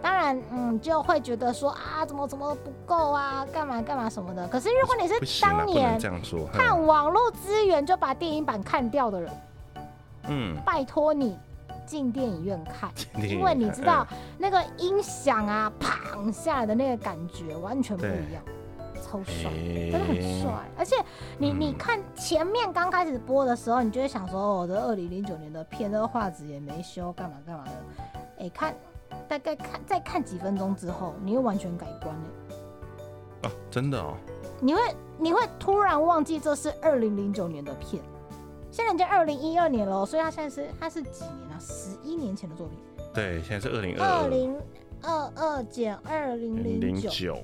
[0.06, 4.48] 当然，嗯，就会觉得说啊，怎么怎么不够啊，干嘛干嘛什么的。
[4.50, 6.00] 可是如果你是当年
[6.54, 9.34] 看网络资源就把电影版看掉的人，
[10.28, 11.36] 嗯，拜托你
[11.88, 14.06] 进电影院看，因为你知道
[14.38, 18.44] 那个音响啊，砰下来的那个感觉完全不一样，
[19.02, 19.52] 超帅。
[19.52, 20.96] 真真的很帅，而且
[21.40, 27.72] 你你嗯看前面刚开始播的时候，你就会想说，我的二零零九年的片，那个画质也没修，干嘛干嘛的。
[28.38, 28.76] 哎、看
[29.28, 32.16] 大概看再看几分钟之后，你又完全改观
[33.44, 34.14] 哎，哦，真的哦，
[34.60, 34.82] 你会
[35.18, 38.02] 你会突然忘记这是二零零九年的片，
[38.72, 41.58] 现在已经二零一二年了哦，所以他现在是他是几年啊？
[41.60, 42.78] 十一年前的作品，
[43.14, 44.56] 对，现在是二零二零
[45.02, 47.38] 二二减二零零零九，九，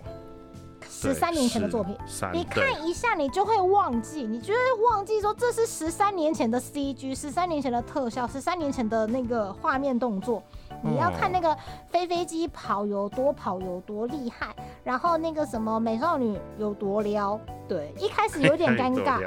[0.87, 1.95] 十三年前的作品。
[2.07, 4.59] 三，你看一下，你就会忘记，你就会
[4.89, 10.43] 忘记说这是十三年前的 CG，十三年前的特效，十三年前的那个画面动作。
[10.83, 11.55] 你要看那个
[11.89, 14.47] 飞飞机跑有多跑有多厉害，
[14.83, 17.39] 然后那个什么美少女有多撩。
[17.67, 19.19] 对， 一开始有点尴尬，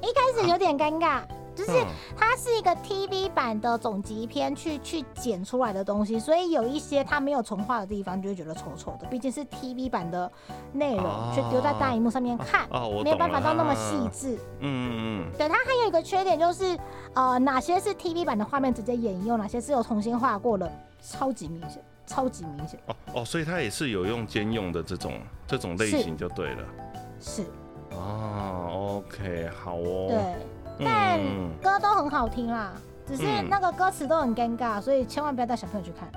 [0.00, 1.20] 一开始有点尴尬，
[1.56, 1.86] 就是嗯
[2.16, 9.06] 它是一个 TV 版的总集篇去去剪出来的东西，所以有一些它没有重画的地方，就会觉得丑丑的。
[9.08, 10.30] 毕竟是 TV 版的
[10.72, 14.38] 内容，哦去丢在大荧幕上面看，哦，没有办法到那么啊细致。
[14.60, 16.78] 嗯嗯对，它还有一个缺点就是，
[17.14, 22.78] 呃，哪些是 TV 版的画面直接沿用，哪些是有重新画过的，超级明显，超级明显。
[22.86, 26.64] 嗯，哦哦，所以它也是有用兼用的这种这种类型就对了。
[27.18, 27.44] 是，
[27.92, 30.06] 哦，OK，好哦。
[30.08, 30.36] 对，
[30.78, 32.72] 但嗯，歌都很好听啦，
[33.06, 33.48] 只是嗯。
[33.48, 36.10] 那个歌词都很尴尬，所以千万不要带小朋友去看。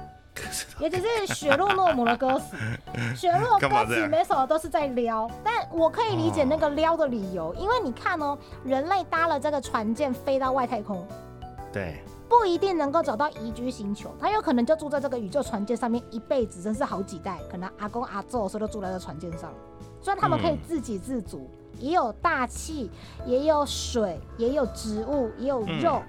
[0.80, 2.56] 尤其是雪露诺姆的歌词，
[3.14, 11.06] 雪露歌词每首都是在撩，但我可以理解哦那个撩的理由，因为你看哦，人类搭了这个船舰飞到外太空，
[11.74, 19.54] 对，不一定能够找到宜居星球，他有可能就住在这个宇宙船舰上面一辈子，真是好几代，可能阿公阿祖所以都住在这船舰上。
[20.02, 20.60] 虽然他们可以嗯。
[20.66, 22.90] 自给自足，也有大气，
[23.26, 26.02] 也有水，也有植物，也有肉，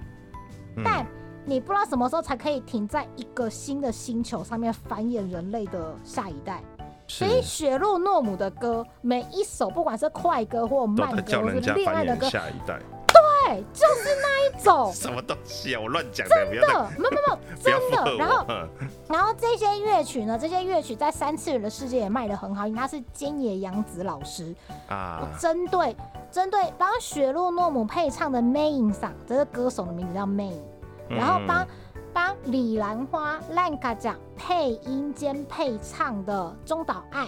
[0.75, 1.05] 嗯但
[1.45, 6.61] 你不知道什么时候才可以停在一个新的星球上面繁衍人类的下一代。
[7.07, 12.79] 所以雪露诺姆的歌，每一首不管是快歌或慢歌，在叫或是恋爱的歌，下一代。
[13.51, 14.91] 对，就是那一种。
[14.95, 15.81] 什么东西啊？
[15.81, 18.15] 我乱讲的，真的，没有没有 真的。
[18.17, 18.45] 然后
[19.07, 24.55] 然后这些乐曲呢，这些乐曲在三次元的世界也卖的很好，因为他是菅野洋子老师，
[24.87, 25.95] 啊，针对
[26.31, 30.59] 针对帮雪露诺姆配唱的 Main 上，这个歌手的名字叫 Main，
[31.09, 31.67] 然后帮嗯
[32.13, 37.25] 帮李兰花烂卡奖配音兼配唱的中岛爱，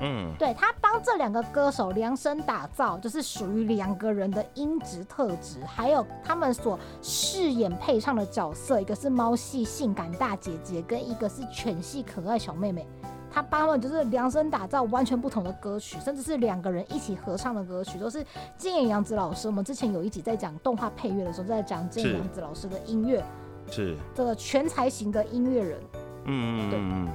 [0.00, 12.86] 嗯对他帮这两个歌手量身打造，就是属于两个人的音质特质，还有他们所饰演配唱的角色，一个是猫系性感大姐姐，跟一个是犬系可爱小妹妹。
[13.34, 18.22] 他帮他们就是量身打造完全不同的歌曲，甚至是两个人一起合唱的歌曲，都是
[18.58, 19.48] 金野洋子老师。
[19.48, 23.24] 我们之前有一集在讲动画配乐的时候，在讲金野是洋子老师的音乐，
[23.70, 25.80] 是，这个全才型的音乐人。
[26.26, 27.08] 嗯嗯嗯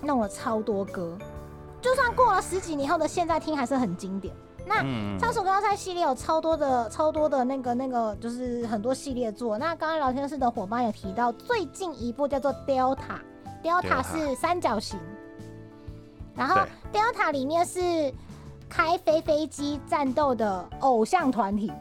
[0.00, 1.18] 弄了超多歌，
[1.80, 4.34] 就算过了十几年后的现在听还是很经典。
[4.66, 9.56] 那嗯仓鼠高赛系列有超多的、超多的那个、那个，就是很多系列作。
[9.56, 14.98] 那刚刚聊天室的伙伴有提到，最近一部叫做 Delta，Delta Delta 是三角形，
[16.34, 16.60] 然后
[16.92, 18.12] Delta 里面是
[18.68, 21.72] 开飞飞机战斗的偶像团体。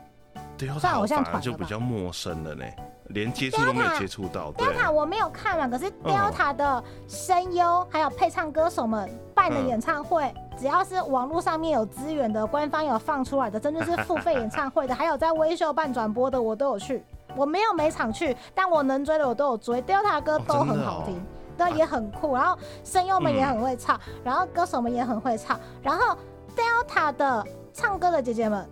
[0.57, 2.65] 对，算偶像反而就比较陌生了呢，
[3.09, 4.51] 连接触都没接触到。
[4.51, 17.03] 对，Delta 我没有看完，可是嗯 Delta 的声优还有配唱歌手们办的嗯演唱会，只要是网络上面有资源的，官方有放出来的，真的是付费演唱会的， 还有在微秀办转播的，我都有去。
[17.35, 19.81] 我没有每场去，但我能追的我都有追。
[19.83, 21.23] Delta 的歌哦都很好听，
[21.55, 22.33] 对，也很酷。
[22.33, 26.17] 然后声优们也很会唱，然后歌手们也很会唱，然后
[26.55, 28.67] Delta 的唱歌的姐姐们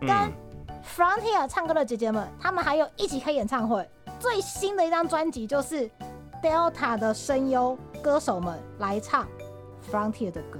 [0.00, 0.32] 跟嗯
[0.96, 3.88] Frontier 唱歌的姐姐们，她们还有一起开演唱会。
[4.18, 5.88] 最新的一张专辑就是
[6.42, 9.26] Delta 的声优歌手们来唱
[9.90, 10.58] Frontier 的歌，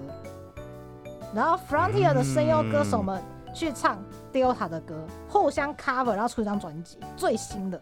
[1.34, 3.20] 然后 Frontier 的声优歌手们
[3.54, 3.98] 去唱
[4.32, 4.94] Delta 的歌，
[5.28, 7.80] 互相 cover，然后出一张专辑，最新的，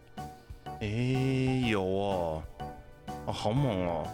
[0.79, 2.43] 诶，有哦，
[3.27, 4.07] 哦，好猛哦，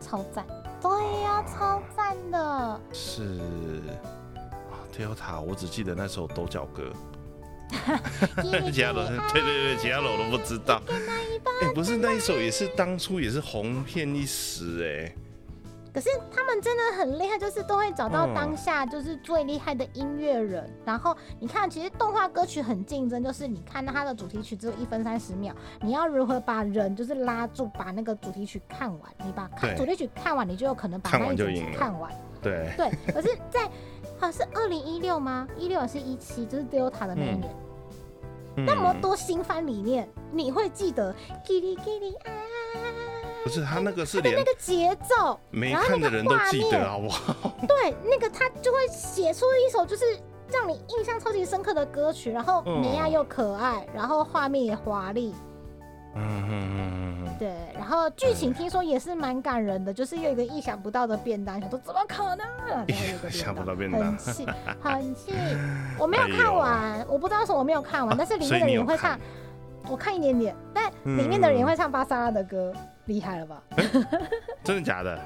[0.00, 0.44] 超赞。
[0.80, 2.80] 对呀、超赞的。
[2.92, 3.40] 是
[4.44, 6.90] 啊，Delta，我只记得那首抖脚歌，
[7.68, 10.80] 对 对对，其他的我都不知道。
[11.62, 15.14] 哎，不是那一首也是当初也是红遍一时哎，
[15.92, 20.68] 可是他们真的很厉害，就是都会找到嗯当下就是最厉害的音乐人。
[20.84, 29.00] 然后你看，其实动画歌曲很竞争，就是你看到它的主题曲只有一分三十秒，你要如何把人就是拉住，把那个主题曲看完。
[29.24, 32.12] 你把看主题曲看完，你就有可能把那一整集完就赢了看完。
[32.42, 33.70] 对，对，可是在，
[34.22, 35.48] 好像是二零一六吗？
[35.58, 36.46] 一六还是一七？
[36.46, 37.56] 就是 Delta 的那一嗯年，
[38.58, 41.12] 嗯那么多新番里面，你会记得
[43.42, 47.34] 不是他那个是连那个节奏，没看的人都记得，好不好？
[47.66, 50.04] 对，那个他就会写出一首就是
[50.48, 55.34] 让你印象超级深刻的歌曲，然后嗯美亚又可爱，然后画面也华丽，
[56.14, 62.46] 嗯嗯嗯嗯对，然后剧情听说也是蛮感人的，就是有一个意想不到的便当，想说怎么可能？
[62.88, 64.46] 意想不到便便当很气，
[64.80, 65.32] 很气。
[65.98, 69.20] 我没有看完，我不知道为什么我没有看完， 但是里面的人会唱看，
[69.90, 72.72] 我看一点点，但里面的人也会唱巴萨拉的歌，
[73.06, 73.62] 厉害了吧？
[74.62, 75.18] 真的假的？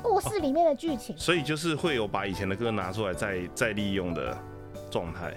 [0.00, 4.36] 故事里面的剧情，所以就是会有把以前的歌拿出来再再利用的
[4.90, 5.34] 状态。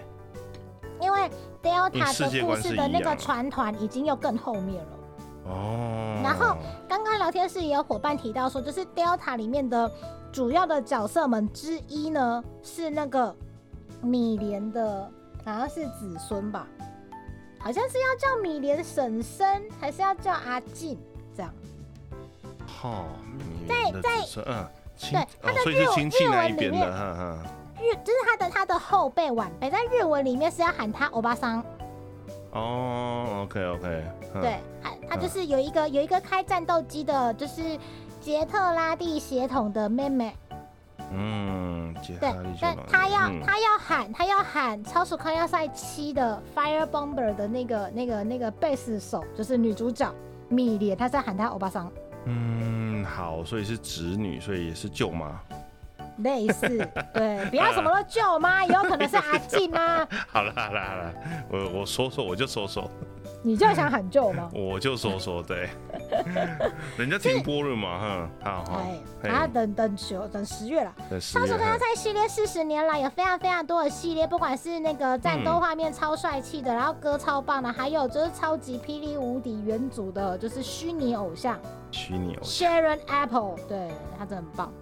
[1.62, 4.92] Delta 的故事的那个船团已经又更后面了。
[5.46, 6.22] 哦。
[6.24, 6.56] 然后
[6.88, 9.92] 刚刚聊天室也有伙伴提到说，就是 Delta 里面的
[10.32, 13.36] 主要的角色们之一呢，是那个
[14.02, 15.12] 米莲的，
[15.44, 16.68] 好像是子孙吧，
[17.60, 20.98] 好像是要叫米莲婶婶，还是要叫阿静
[21.36, 21.54] 这样？
[22.68, 23.06] 好，
[23.68, 24.10] 在在
[24.46, 27.38] 嗯，亲对哦他的日所以是亲戚日文里面哈哈。
[27.82, 31.64] 日就是他的他的后辈晚辈，在日文里面是要喊他欧巴桑，
[32.52, 34.04] 哦，OK OK，
[34.42, 37.62] 对，他他就是有一个有一个开战斗机的，就是
[38.20, 40.36] 杰特拉蒂血统的妹妹。
[41.14, 43.42] 嗯，杰对哈利，但就他要、嗯。
[43.46, 50.10] 他要喊他要喊超速空要塞七的 Fire Bomber 的那个那个那个贝斯手，就是女主角
[50.48, 51.92] 米莲，他在喊他欧巴桑，
[52.26, 55.38] 嗯，好，所以是侄女，所以也是舅妈。
[56.18, 56.68] 类似，
[57.14, 61.14] 对， 不要什么都舅妈，也有可能是阿静啊， 好了好了好了，
[61.50, 62.90] 我我说说，我就说说，
[63.44, 64.50] 你就想喊舅吗？
[64.54, 65.70] 我就说说，对，
[66.98, 68.82] 人家停播了嘛，哈，好好
[69.24, 70.94] 哎，，等等九等十月了。
[71.10, 81.58] 在十月哈超时空要塞系列四十年来有非常非常多的系列，不管是那个战斗画面超帅气的，然后歌超棒的，还有就是超级霹雳无敌元祖的，就是虚拟偶像。
[81.92, 84.74] 虚拟偶像，Sharon Apple，对他真的很棒，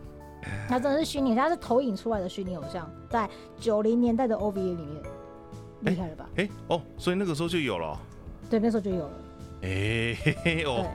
[0.68, 3.30] 他真的是虚拟，他是投影出来的虚拟偶像，在
[3.60, 5.04] 九零年代的 OVA 里面，
[5.82, 6.30] 厉害了吧？
[6.38, 7.98] 哎哦，所以那个时候就有了哦，
[8.50, 9.12] 对，那时候就有了，
[9.62, 10.86] 哎嘿嘿哦，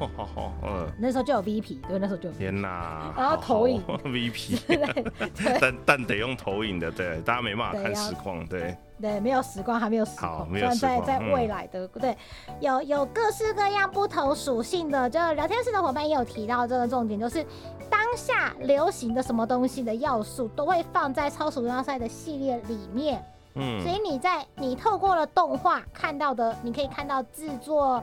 [0.62, 2.34] 嗯，那时候就有 VP，对，那时候就有。
[2.34, 3.82] 天哪，然后投影。
[3.86, 5.58] VP，对对。
[5.60, 12.16] 但但得用投影的，对，大家没办法看实况，对，对，没有时光，还没有时好光，没有在在未来的，对，
[12.60, 17.44] 有有各式各样不同属性的，就聊天室的伙伴也有提到这个重点，就是
[17.90, 23.22] 当下流行的什么东西的要素都会放在超时空要塞的系列里面。
[23.54, 28.02] 所嗯，以你在你透过了动画看到的，你可以看到制作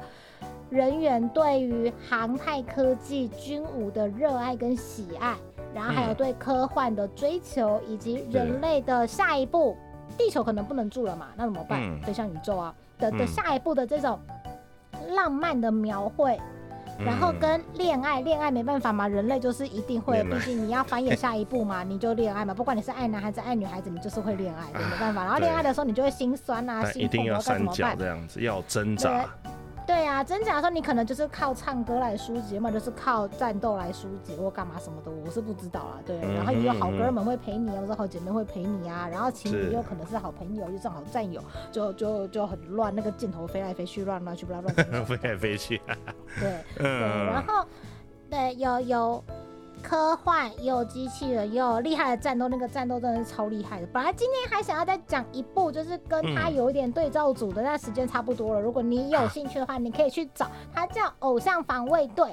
[0.70, 5.36] 人员对于航太科技、军武的热爱跟喜爱，
[5.74, 6.16] 然后还有嗯。
[6.16, 9.76] 对科幻的追求，以及人类的下一步，
[10.18, 11.82] 地球可能不能住了嘛，那怎么办？
[11.82, 12.00] 嗯。
[12.02, 13.28] 飞向宇宙啊的的嗯。
[13.28, 14.18] 下一步的这种
[15.10, 16.40] 浪漫的描绘，
[17.00, 17.40] 然后嗯。
[17.40, 25.26] 跟恋爱，恋爱没办法嘛，人类就是一定会，毕竟你要繁衍下一步嘛， 你就恋爱嘛，不管你是爱男孩子爱女孩子，你就是会恋爱，对，没办法。
[25.26, 27.98] 然后恋爱的时候，你就会心酸啊，心痛，一定要我要该怎三角么办？
[27.98, 29.26] 这样子，要挣扎，
[29.92, 36.00] 对啊，真假的时候你可能就是靠唱歌来疏解，要么就是靠战斗来疏解，或干嘛什么的，我是不知道啦。
[36.06, 44.62] 对，嗯然后也有好嗯哥们会陪你啊，或者好姐妹会陪你啊，然后情侣是又可能是好朋友，又正好战友，就就就很乱，那个箭头飞来飞去，乱乱去，不知道
[44.92, 45.82] 乱 飞来飞去，
[46.40, 46.58] 对。
[46.78, 47.66] 对，然嗯，后
[48.30, 49.24] 对有有
[49.82, 53.88] 科幻，也有机器人，也有厉害的战斗，那个战斗真的是超厉害的。
[53.88, 58.62] 本来今天还想要再讲一部，就是跟它嗯有一点对照组的，但时间差不多了。
[58.62, 62.26] 如果你有兴趣的话，你可以去找，它叫《偶像防卫队》，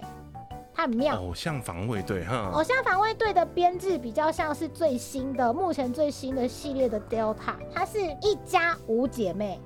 [0.74, 1.16] 它很妙。
[1.16, 9.60] 偶像防卫队哈偶，像防卫队的编制比较像是最新的，目前最新的系列的 Delta，它是一家五姐妹，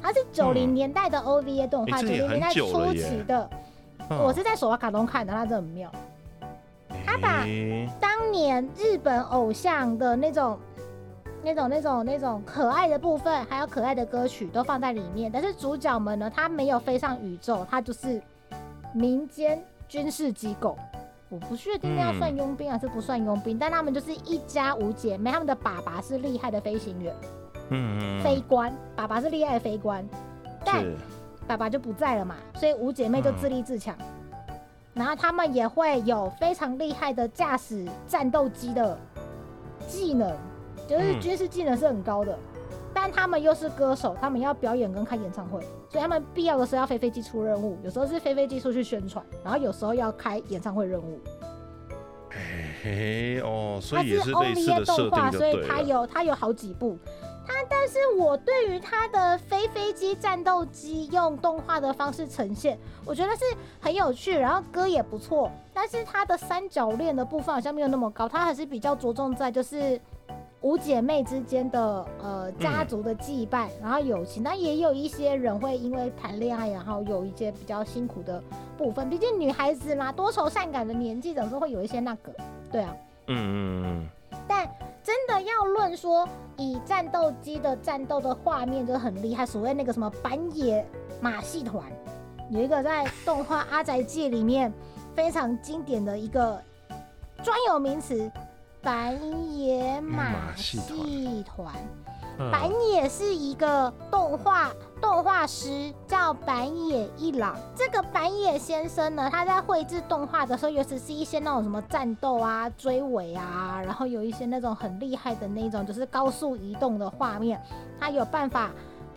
[0.00, 3.48] 它是九零嗯年代的 OVA 动画，九零、年代初期的。
[3.50, 3.60] 嗯
[4.22, 5.90] 我是在手滑卡通看的，它真的很妙。
[7.06, 7.44] 他把
[8.00, 10.58] 当年日本偶像的那种、
[11.42, 15.30] 那种、那种、那种可爱的部分，还有可爱的歌曲都放在里面。
[15.30, 18.20] 但是主角们呢，他没有飞上宇宙，他就是
[18.92, 20.76] 民间军事机构。
[21.30, 27.12] 我不确定要算佣兵还是不算佣兵，但他们就是一家五姐妹，他们的爸爸是厉害的飞行员、
[27.70, 30.06] 嗯飞官，爸爸是厉害的飞官，
[30.64, 30.84] 但
[31.48, 33.96] 爸爸就不在了嘛，所以五姐妹就嗯自立自强。
[34.94, 38.98] 然后他们也会有非常厉害的驾驶战斗机的
[39.88, 40.30] 技能，
[40.88, 42.38] 就是嗯军事技能是很高的。
[42.94, 51.20] 但他们又是歌手，他们要表演跟开演唱会，所以他们必要的时候要飞飞机出任务，有时候是飞飞机出去宣传，然后有时候要开演唱会任务。
[52.82, 55.82] 嘿哦，所以也是类似的设定就所以它。
[55.82, 56.96] 有它有好几部。
[57.46, 63.44] 它，但是我对于它的飞飞机战斗机用动画的方式呈现，我觉得是
[63.80, 65.50] 很有趣，然后歌也不错。
[65.72, 70.00] 但是它的三角恋的部分好像没有那么高，它还是比较着重在就是
[70.60, 74.42] 五姐妹之间的呃家族的羁绊，然后友情。
[74.42, 78.42] 但也有一些人会因为谈恋爱，然后有一些比较辛苦的
[78.78, 79.10] 部分。
[79.10, 82.32] 毕竟女孩子嘛，多愁善感的年纪，总是会有一些那个，
[82.72, 82.96] 对啊。
[83.26, 83.36] 嗯
[83.84, 84.08] 嗯
[84.46, 84.68] 但
[85.02, 90.84] 真的要论说，以战斗机的战斗的画面就很厉害，所谓那个什么板野
[91.20, 91.84] 马戏团，
[92.50, 94.72] 有一个在动画《阿宅记》里面
[95.14, 96.60] 非常经典的一个
[97.42, 98.30] 专有名词——
[98.82, 99.18] 板
[99.56, 101.72] 野马戏团。
[102.50, 104.70] 板野是一个动画
[105.00, 107.56] 动画师，叫板野一郎。
[107.74, 117.60] 这个板野先生呢，他在绘制动画的时候，尤其是一些那种什么战斗啊、追尾啊，然后有一些那种很厉害的那种，就是高速移动的画面，
[118.00, 118.70] 他有办法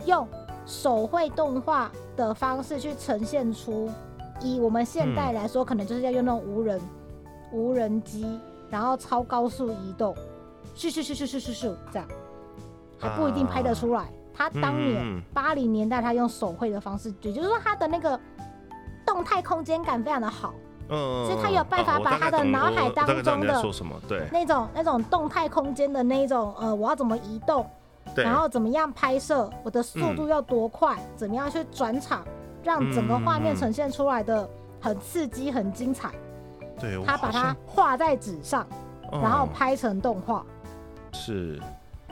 [0.04, 0.26] 用
[0.64, 3.90] 手绘动画的方式去呈现出。
[4.40, 6.80] 以我们现代来说，可能就是要用那种无人
[7.52, 8.38] 无人机，
[8.70, 10.14] 然后超高速移动，
[10.76, 12.08] 咻咻咻咻咻咻咻这样。
[12.98, 14.04] 还不一定拍得出来。
[14.34, 18.18] 他当年嗯八零年代，他用手绘的方式，也就是说他的那个
[19.04, 20.54] 动态空间感非常的好，
[20.88, 23.94] 嗯，所以他有办法把他的脑海当中的说什么？
[24.06, 27.68] 对那种那种动态空间的那种呃，我要怎么移动，
[28.14, 32.24] 对，然后怎么样拍摄，我的速度要多快，怎么样去转场，
[32.62, 34.48] 让整个画面呈现出来的
[34.80, 36.12] 很刺激、很精彩。
[36.78, 38.64] 对，他把它画在纸上，
[39.10, 40.46] 然后嗯拍成动画。
[41.12, 41.60] 是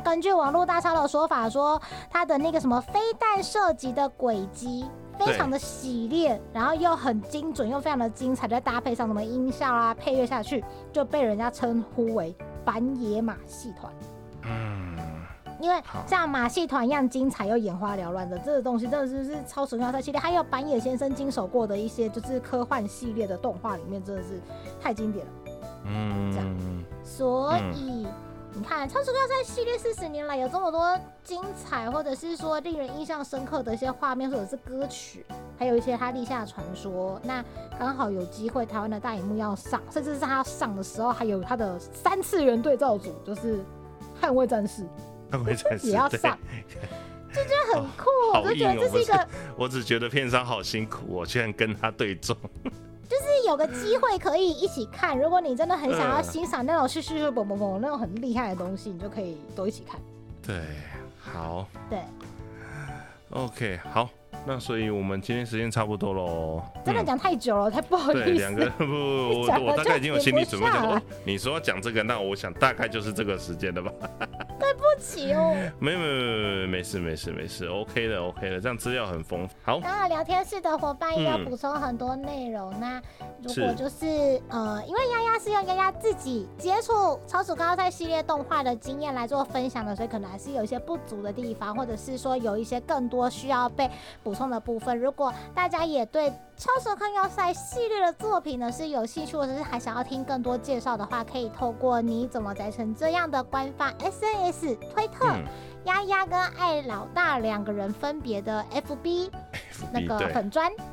[0.06, 4.86] 根据网络大超的说法说，他的那个什么飞弹射击的轨迹
[5.18, 12.32] 非常的洗练，然后又很精准，又非常的精彩，再搭配上什么音效啊、配乐下去，就被人家称呼为
[12.64, 13.92] 板野马戏团。
[14.42, 14.96] 嗯，
[15.60, 24.40] 因为像马戏团一样精彩又眼花缭乱的这个东西，真的是是超神话赛系列，还有板野先生经手过的一些就是科幻系列的动画里面，真的是
[24.80, 25.32] 太经典了。
[25.88, 26.46] 嗯这样。
[26.60, 28.06] 嗯，所以、
[28.56, 35.26] 你看，《超时空要塞》系列四十年来有这么多精彩，或者是说令人印象深刻的一些画面，或者是歌曲，
[35.58, 37.20] 还有一些他立下的传说。
[37.22, 37.44] 那
[37.78, 43.58] 刚好有机会，台湾的大荧幕要上，甚至是他要上的时候，还有他的三次元对照组，就是
[44.22, 44.84] 《捍卫战士
[45.30, 46.38] 捍卫战 士也要上，
[47.34, 48.06] 就觉得很酷。
[48.32, 49.28] 好我就觉得这是一个，
[49.58, 52.34] 我只觉得片商好辛苦哦，居然跟他对中。
[53.08, 55.18] 就是有个机会可以一起看。
[55.18, 60.00] 如果你真的很想要嗯欣赏那种咻咻咻嘣嘣嘣那种很厉害的东西，你就可以都一起看。
[60.42, 60.60] 对，
[61.18, 62.00] 好对。
[63.30, 64.08] ，OK，好，
[64.46, 66.62] 那所以我们今天时间差不多喽。
[66.74, 68.70] 嗯真的讲太久了，太不好，意思对两个。
[68.70, 68.84] 不，
[69.40, 73.90] 我 讲了我大概已经有心理准备，就停不下来想说哦，你说要讲这个，那我想大概就是这个时间了吧？
[74.56, 75.52] 对不起哦。
[75.80, 79.54] 没有没有没有没事没事没事，OK 的 OK 的，这样资料很丰富。
[79.64, 82.72] 好，刚好聊天室的伙伴也要嗯补充很多内容。
[82.78, 83.02] 那
[83.42, 93.90] 如果就是呃，因为丫丫是用丫丫自己接触超时高赛系列动画的经验来做分享的，所以可能还是有一些不足的地方，或者是说有一些更多需要被
[94.22, 94.98] 补充的部分。
[94.98, 105.26] 如果大家也对超时空要塞系列的作品呢是有兴趣，或者是还想要听更多介绍的话，可以透过你怎么宅成这样的官方 SNS 推特。
[105.28, 105.44] 嗯，
[105.84, 109.30] 丫丫跟艾老大两个人分别的 FB
[109.92, 110.84] 那个，粉砖，对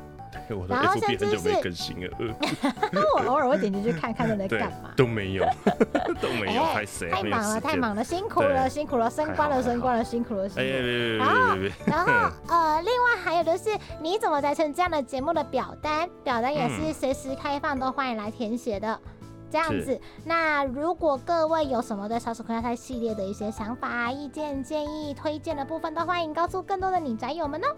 [0.50, 5.44] 我的然后 FB 甚至很久没是更新了，呃 那我偶尔会点进去看看他在对干嘛。，都没有，
[6.20, 7.10] 都没有，哎拍谁？
[7.10, 8.04] 太忙了，太忙了。
[8.04, 10.64] 辛苦了，辛苦了，升官了，升官了，辛苦了，辛苦
[11.86, 12.12] 然后
[12.48, 13.70] 呃，另外还有就是
[14.00, 18.98] 你怎么在成这样的节目的表单，表单也是嗯随时开放，都欢迎来填写的。
[19.50, 27.68] 这样子，那如果各位有什么对《小鼠空要塞》系列的一些想法、意见、建议、推荐的部分，都欢迎告诉更多的你宅友们哦。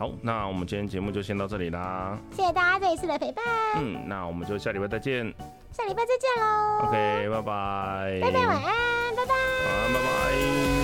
[0.00, 2.18] 好那我们今天节目就先到这里啦。
[2.34, 3.44] 谢谢大家这一次的陪伴。
[3.76, 5.26] 嗯那我们就下礼拜再见。
[5.72, 6.86] 下礼拜再见喽。
[6.86, 8.20] Ok 拜拜。
[8.22, 9.34] 拜拜晚安拜拜。
[9.34, 10.79] 晚安拜拜。